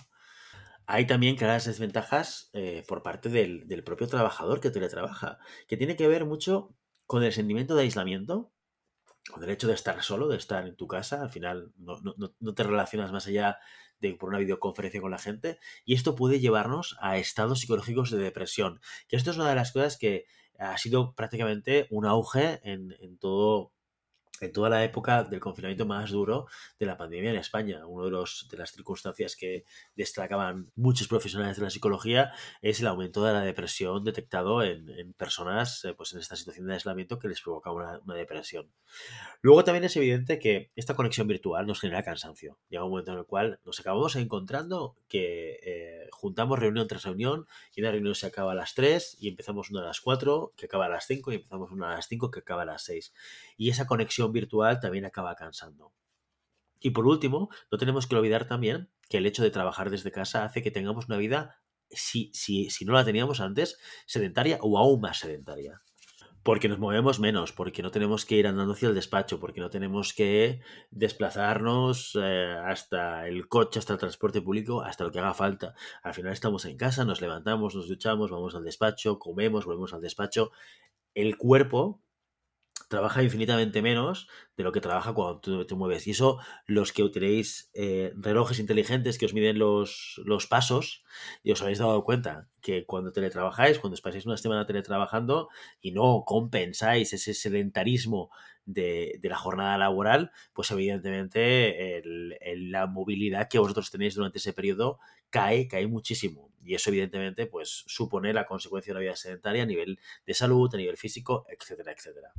Hay 0.87 1.07
también 1.07 1.37
claras 1.37 1.65
desventajas 1.65 2.49
eh, 2.53 2.85
por 2.87 3.03
parte 3.03 3.29
del, 3.29 3.83
propio 3.85 4.07
trabajador 4.07 4.61
que 4.61 4.71
teletrabaja, 4.71 5.39
que 5.67 5.77
tiene 5.77 5.97
que 5.97 6.07
ver 6.07 6.25
mucho 6.25 6.77
con 7.07 7.25
el 7.25 7.33
sentimiento 7.33 7.75
de 7.75 7.83
aislamiento, 7.83 8.53
con 9.29 9.43
el 9.43 9.51
hecho 9.51 9.67
de 9.67 9.75
estar 9.75 10.01
solo, 10.05 10.29
de 10.29 10.37
estar 10.37 10.67
en 10.67 10.77
tu 10.77 10.87
casa, 10.87 11.23
al 11.23 11.31
final 11.31 11.73
no, 11.77 12.01
no, 12.39 12.55
te 12.55 12.63
relacionas 12.63 13.11
más 13.11 13.27
allá 13.27 13.59
de 13.99 14.15
por 14.15 14.29
una 14.29 14.39
videoconferencia 14.39 15.01
con 15.01 15.11
la 15.11 15.19
gente, 15.19 15.59
y 15.85 15.95
esto 15.95 16.15
puede 16.15 16.39
llevarnos 16.39 16.97
a 17.01 17.19
estados 17.19 17.61
psicológicos 17.61 18.11
de 18.11 18.19
depresión, 18.19 18.81
que 19.09 19.17
esto 19.17 19.33
es 19.33 19.37
una 19.37 19.49
de 19.49 19.57
las 19.57 19.73
cosas 19.73 19.99
que 19.99 20.27
ha 20.59 20.79
sido 20.79 21.15
prácticamente 21.15 21.89
un 21.91 22.07
auge 22.07 22.61
en, 22.63 22.95
en 23.01 23.19
todo 23.19 23.73
en 24.41 24.53
toda 24.53 24.69
la 24.69 24.85
época 24.85 25.25
del 25.25 25.41
confinamiento 25.41 25.87
más 25.87 26.11
duro 26.11 26.47
de 26.79 26.87
la 26.87 26.97
pandemia 26.97 27.31
en 27.31 27.37
España. 27.37 27.87
Una 27.87 28.05
de, 28.07 28.11
los, 28.11 28.49
de 28.51 28.57
las 28.57 28.73
circunstancias 28.73 29.37
que 29.37 29.65
destacaban 29.95 30.71
muchos 30.75 31.09
profesionales 31.09 31.57
de 31.57 31.63
la 31.63 31.71
psicología 31.71 32.33
es 32.63 32.81
el 32.81 32.87
aumento 32.87 33.25
de 33.25 33.33
la 33.33 33.41
depresión 33.41 34.05
detectado 34.05 34.63
en, 34.63 35.13
personas 35.15 35.85
eh, 35.85 35.95
pues 35.95 36.13
en 36.13 36.21
esta 36.21 36.37
situación 36.37 36.67
de 36.67 36.75
aislamiento 36.75 37.19
que 37.19 37.29
les 37.29 37.41
provoca 37.41 37.71
una, 37.73 38.01
depresión. 38.15 38.71
Luego 39.43 39.65
también 39.65 39.85
es 39.85 39.97
evidente 39.97 40.39
que 40.39 40.71
esta 40.75 40.95
conexión 40.95 41.27
virtual 41.27 41.67
nos 41.67 41.81
genera 41.81 42.03
cansancio. 42.03 42.59
Llega 42.69 42.85
un 42.85 42.91
momento 42.91 43.13
en 43.13 43.19
el 43.19 43.27
cual 43.27 43.61
nos 43.65 43.81
acabamos 43.81 44.17
encontrando 44.17 44.97
que 45.09 45.59
eh, 45.63 46.09
juntamos 46.13 46.59
reunión 46.59 46.87
tras 46.87 47.05
reunión 47.05 47.47
y 47.75 47.81
una 47.81 47.91
reunión 47.91 48.15
se 48.15 48.27
acaba 48.27 48.53
a 48.53 48.55
las 48.55 48.75
3 48.75 49.17
y 49.21 49.29
empezamos 49.29 49.71
una 49.71 49.83
a 49.83 49.85
las 49.85 50.01
4 50.01 50.53
que 50.57 50.67
acaba 50.67 50.87
a 50.87 50.89
las 50.89 51.07
5 51.07 51.33
y 51.33 51.37
empezamos 51.37 51.71
una 51.71 51.93
a 51.93 51.97
las 51.97 52.09
5 52.09 52.31
que 52.31 52.41
acaba 52.41 52.63
a 52.63 52.67
las 52.67 52.85
6. 52.85 53.13
Y 53.57 53.71
esa 53.71 53.87
conexión 53.87 54.26
virtual 54.33 54.81
también 54.81 55.05
acaba 55.05 55.35
cansando. 55.35 55.93
Y 56.81 56.91
por 56.91 57.07
último, 57.07 57.49
no 57.71 57.79
tenemos 57.79 58.07
que 58.07 58.17
olvidar 58.17 58.47
también 58.47 58.91
que 59.09 59.19
el 59.19 59.27
hecho 59.27 59.43
de 59.43 59.51
trabajar 59.51 59.91
desde 59.91 60.13
casa 60.13 60.45
hace 60.45 60.63
que 60.63 60.71
tengamos 60.71 61.07
una 61.07 61.17
vida, 61.17 61.63
si, 61.91 62.31
si, 62.35 62.71
si 62.71 62.85
no 62.85 62.93
la 62.93 63.05
teníamos 63.05 63.41
antes, 63.41 63.79
sedentaria 64.07 64.59
o 64.61 64.79
aún 64.79 65.01
más 65.01 65.19
sedentaria 65.19 65.83
porque 66.47 66.69
nos 66.69 66.79
movemos 66.79 67.19
menos, 67.19 67.51
porque 67.51 67.83
no 67.83 67.91
tenemos 67.91 68.25
que 68.25 68.37
ir 68.37 68.47
andando 68.47 68.75
hacia 68.75 68.89
el 68.89 68.95
despacho, 68.95 69.41
porque 69.41 69.61
no 69.61 69.69
tenemos 69.69 70.15
que 70.15 70.61
desplazarnos 70.93 72.17
eh, 72.23 72.57
hasta 72.65 73.27
el 73.27 73.49
coche, 73.49 73.81
hasta 73.81 73.95
el 73.95 73.99
transporte 73.99 74.41
público, 74.41 74.81
hasta 74.81 75.03
lo 75.03 75.11
que 75.11 75.19
haga 75.19 75.35
falta. 75.35 75.75
Al 76.05 76.15
final 76.15 76.33
estamos 76.33 76.65
en 76.67 76.77
casa, 76.77 77.05
nos 77.05 77.21
levantamos, 77.21 77.75
nos 77.75 77.89
duchamos, 77.89 78.31
vamos 78.31 78.55
al 78.55 78.63
despacho, 78.63 79.19
comemos, 79.19 79.67
volvemos 79.67 79.93
al 79.93 80.01
despacho. 80.01 80.53
El 81.15 81.37
cuerpo 81.37 82.05
trabaja 82.89 83.23
infinitamente 83.23 83.83
menos 83.83 84.29
de 84.57 84.65
lo 84.65 84.73
que 84.73 84.81
trabaja 84.81 85.13
cuando 85.13 85.41
tú 85.41 85.67
te 85.67 85.75
mueves. 85.75 86.07
Y 86.07 86.13
eso, 86.13 86.39
los 86.67 86.93
que 86.93 87.03
utilicéis 87.03 87.71
eh, 87.75 88.13
relojes 88.17 88.59
inteligentes 88.59 89.19
que 89.19 89.27
os 89.27 89.35
miden 89.35 89.59
los, 89.59 90.21
los, 90.25 90.47
pasos, 90.47 91.05
y 91.43 91.53
os 91.53 91.63
habéis 91.63 91.79
dado 91.79 92.05
cuenta 92.05 92.49
que 92.61 92.87
cuando 92.87 93.13
teletrabajáis, 93.13 93.79
cuando 93.79 93.95
os 93.95 94.01
pasáis 94.01 94.27
una 94.27 94.37
semana 94.37 94.67
teletrabajando 94.67 95.49
y 95.81 95.93
no 95.93 96.25
compensáis 96.27 97.13
ese 97.13 97.35
sedentarismo 97.35 98.31
de, 98.65 99.19
de 99.21 99.29
la 99.29 99.37
jornada 99.37 99.79
laboral, 99.79 100.33
pues 100.53 100.71
evidentemente 100.71 101.99
el, 101.99 102.71
la 102.71 102.87
movilidad 102.87 103.49
que 103.49 103.59
vosotros 103.59 103.91
tenéis 103.91 104.15
durante 104.15 104.39
ese 104.39 104.53
periodo 104.53 104.99
cae, 105.31 105.69
cae 105.69 105.87
muchísimo. 105.87 106.53
Y 106.65 106.75
eso 106.75 106.91
evidentemente 106.91 107.47
pues 107.47 107.85
supone 107.87 108.33
la 108.33 108.47
consecuencia 108.47 108.93
de 108.93 108.99
una 108.99 109.05
vida 109.05 109.17
sedentaria 109.17 109.63
a 109.63 109.67
nivel 109.67 110.01
de 110.27 110.35
salud, 110.35 110.69
a 110.75 110.79
nivel 110.79 110.97
físico, 110.97 111.47
etcétera, 111.49 111.93
etcétera. 111.93 112.33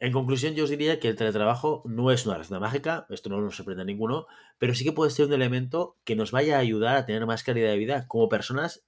En 0.00 0.12
conclusión, 0.12 0.54
yo 0.54 0.64
os 0.64 0.70
diría 0.70 0.98
que 0.98 1.08
el 1.08 1.16
teletrabajo 1.16 1.82
no 1.84 2.10
es 2.10 2.24
una 2.24 2.38
receta 2.38 2.58
mágica, 2.58 3.06
esto 3.10 3.28
no 3.28 3.38
nos 3.42 3.56
sorprende 3.56 3.82
a 3.82 3.84
ninguno, 3.84 4.26
pero 4.58 4.74
sí 4.74 4.82
que 4.82 4.92
puede 4.92 5.10
ser 5.10 5.26
un 5.26 5.34
elemento 5.34 5.98
que 6.04 6.16
nos 6.16 6.30
vaya 6.30 6.56
a 6.56 6.60
ayudar 6.60 6.96
a 6.96 7.04
tener 7.04 7.26
más 7.26 7.44
calidad 7.44 7.68
de 7.68 7.76
vida 7.76 8.08
como 8.08 8.30
personas 8.30 8.82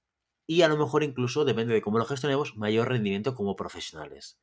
y 0.47 0.63
a 0.63 0.67
lo 0.67 0.75
mejor 0.75 1.03
incluso, 1.03 1.45
depende 1.45 1.75
de 1.75 1.83
cómo 1.83 1.99
lo 1.99 2.05
gestionemos, 2.05 2.57
mayor 2.57 2.89
rendimiento 2.89 3.35
como 3.35 3.55
profesionales. 3.55 4.39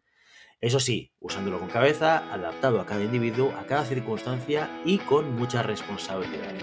Eso 0.61 0.79
sí, 0.79 1.13
usándolo 1.19 1.59
con 1.59 1.69
cabeza, 1.69 2.33
adaptado 2.33 2.81
a 2.81 2.87
cada 2.87 3.03
individuo, 3.03 3.53
a 3.59 3.67
cada 3.67 3.85
circunstancia 3.85 4.71
y 4.85 4.99
con 4.99 5.35
mucha 5.35 5.65
responsabilidad. 5.65 6.55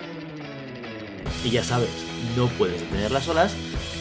Y 1.44 1.50
ya 1.50 1.66
sabes, 1.66 2.06
no 2.38 2.48
puedes 2.58 2.80
detener 2.80 3.12
las 3.12 3.28
olas, 3.28 3.54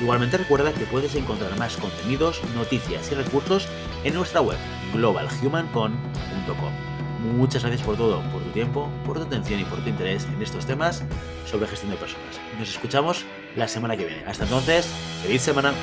Igualmente 0.00 0.38
recuerda 0.38 0.72
que 0.72 0.86
puedes 0.86 1.14
encontrar 1.14 1.56
más 1.58 1.76
contenidos, 1.76 2.40
noticias 2.54 3.10
y 3.12 3.14
recursos 3.14 3.68
en 4.04 4.14
nuestra 4.14 4.40
web 4.40 4.56
globalhumancon.com. 4.94 6.72
Muchas 7.36 7.62
gracias 7.62 7.82
por 7.82 7.96
todo, 7.96 8.22
por 8.32 8.42
tu 8.42 8.50
tiempo, 8.50 8.88
por 9.04 9.18
tu 9.18 9.24
atención 9.24 9.60
y 9.60 9.64
por 9.64 9.78
tu 9.80 9.90
interés 9.90 10.24
en 10.24 10.40
estos 10.40 10.64
temas 10.64 11.02
sobre 11.44 11.66
gestión 11.66 11.90
de 11.92 11.98
personas. 11.98 12.40
Nos 12.58 12.70
escuchamos 12.70 13.26
la 13.56 13.68
semana 13.68 13.96
que 13.96 14.06
viene. 14.06 14.24
Hasta 14.24 14.44
entonces, 14.44 14.86
feliz 15.22 15.42
semana. 15.42 15.74